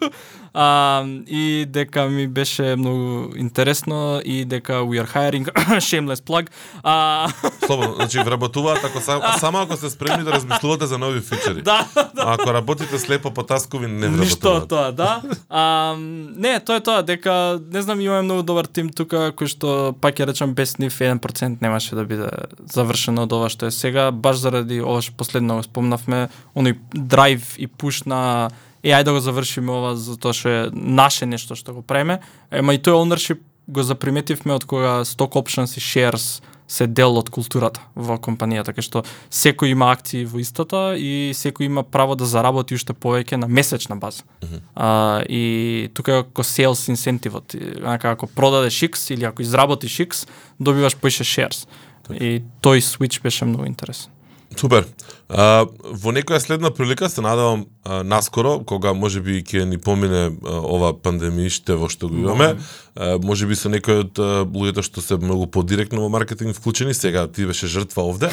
[0.55, 5.45] А, и дека ми беше многу интересно и дека we are hiring,
[5.79, 6.49] shameless plug.
[6.83, 7.29] А,
[7.67, 11.63] Слободно, значи вработуваат ако са, само ако сте спремни да размислувате за нови фичери.
[11.63, 11.87] да,
[12.17, 14.69] А ако работите слепо по таскови, не Ништо вработуваат.
[14.69, 15.23] тоа, да.
[15.49, 15.95] А,
[16.37, 19.69] не, тоа е тоа, дека, не знам, имаме многу добар тим тука, кој што,
[20.01, 22.29] пак ја речам, без нив 1% немаше да биде
[22.73, 27.55] завршено од ова што е сега, баш заради ова што последно го спомнавме, оној драйв
[27.59, 28.51] и пуш на
[28.83, 32.21] е, ајде да го завршиме ова, затоа што е наше нешто што го преме.
[32.51, 37.31] Ема и тој ownership го заприметивме од кога stock options и shares се дел од
[37.31, 42.25] културата во компанијата, кај што секој има акции во истата и секој има право да
[42.25, 44.23] заработи уште повеќе на месечна база.
[44.43, 44.61] Mm -hmm.
[44.75, 47.55] а, и тука е како sales инсентивот.
[47.55, 50.29] И, Онака, ако продадеш X или ако изработиш X,
[50.61, 51.67] добиваш поише shares.
[52.11, 54.11] И тој switch беше многу интересен.
[54.57, 54.87] Супер.
[55.33, 60.29] А, во некоја следна прилика се надевам а, наскоро, кога може би ќе ни помине
[60.29, 62.59] а, ова пандемијште во што го имаме,
[62.93, 66.93] а, може би со некој од а, луѓето што се многу подиректно во маркетинг вклучени,
[66.95, 68.29] сега ти беше жртва овде.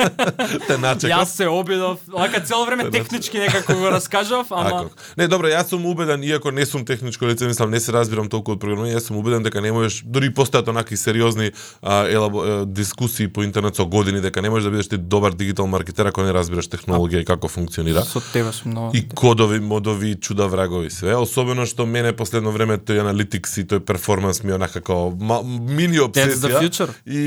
[0.68, 1.14] Те начекав.
[1.14, 4.90] Јас се обидов, онака цело време технички некако го раскажав, ама Ако.
[5.16, 8.52] Не, добро, јас сум убеден, иако не сум техничко лице, мислам, не се разбирам толку
[8.52, 13.32] од програмирање, јас сум убеден дека не можеш, дури постојат онаки сериозни а, елабо, дискусии
[13.32, 16.33] по интернет со години, дека не можеш да бидеш ти добар дигитал маркетер ако не
[16.34, 18.04] разбираш технологија и како функционира.
[18.04, 18.96] Со тебе сум многу.
[18.96, 21.14] И кодови, модови, чуда врагови све.
[21.16, 26.90] Особено што мене последно време тој аналитикс и тој перформанс ми онака како мини обсесија.
[27.06, 27.24] И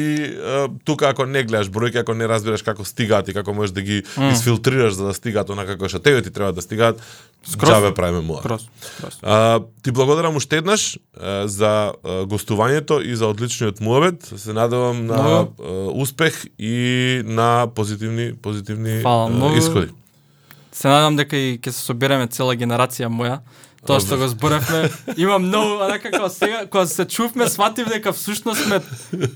[0.86, 4.04] тука ако не гледаш бројки, ако не разбираш како стигаат и како можеш да ги
[4.04, 4.34] mm.
[4.34, 7.02] изфилтрираш за да стигаат онака како што тебе ти треба да стигаат,
[7.48, 7.70] Скроз.
[7.72, 8.42] џабе правиме муа.
[8.42, 8.68] Крос.
[9.00, 9.20] крос.
[9.24, 14.28] А, ти благодарам уште еднаш а, за а, гостувањето и за одличниот муабет.
[14.36, 15.48] Се надевам на а,
[15.96, 19.58] успех и на позитивни позитивни Фала а, многу.
[19.58, 19.88] исходи.
[20.72, 23.40] Се надам дека и ќе се собереме цела генерација моја.
[23.88, 24.90] Тоа што го зборевме,
[25.24, 28.82] има многу, онака како сега, кога се чувме, сватив дека всушност сме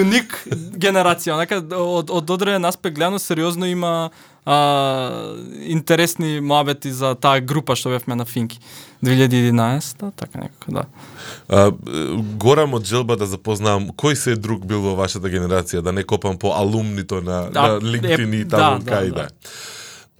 [0.00, 0.32] юник
[0.80, 4.10] генерација, онака од, од одреден аспект гледано сериозно има
[4.44, 5.34] а,
[5.66, 8.60] интересни муабети за таа група што бевме на Финки.
[9.04, 10.84] 2011, така некако, да.
[11.48, 11.72] А,
[12.34, 16.38] горам од желба да запознавам кој се друг бил во вашата генерација, да не копам
[16.38, 19.28] по алумнито на, Да, на LinkedIn е, и таму да, кај да, да.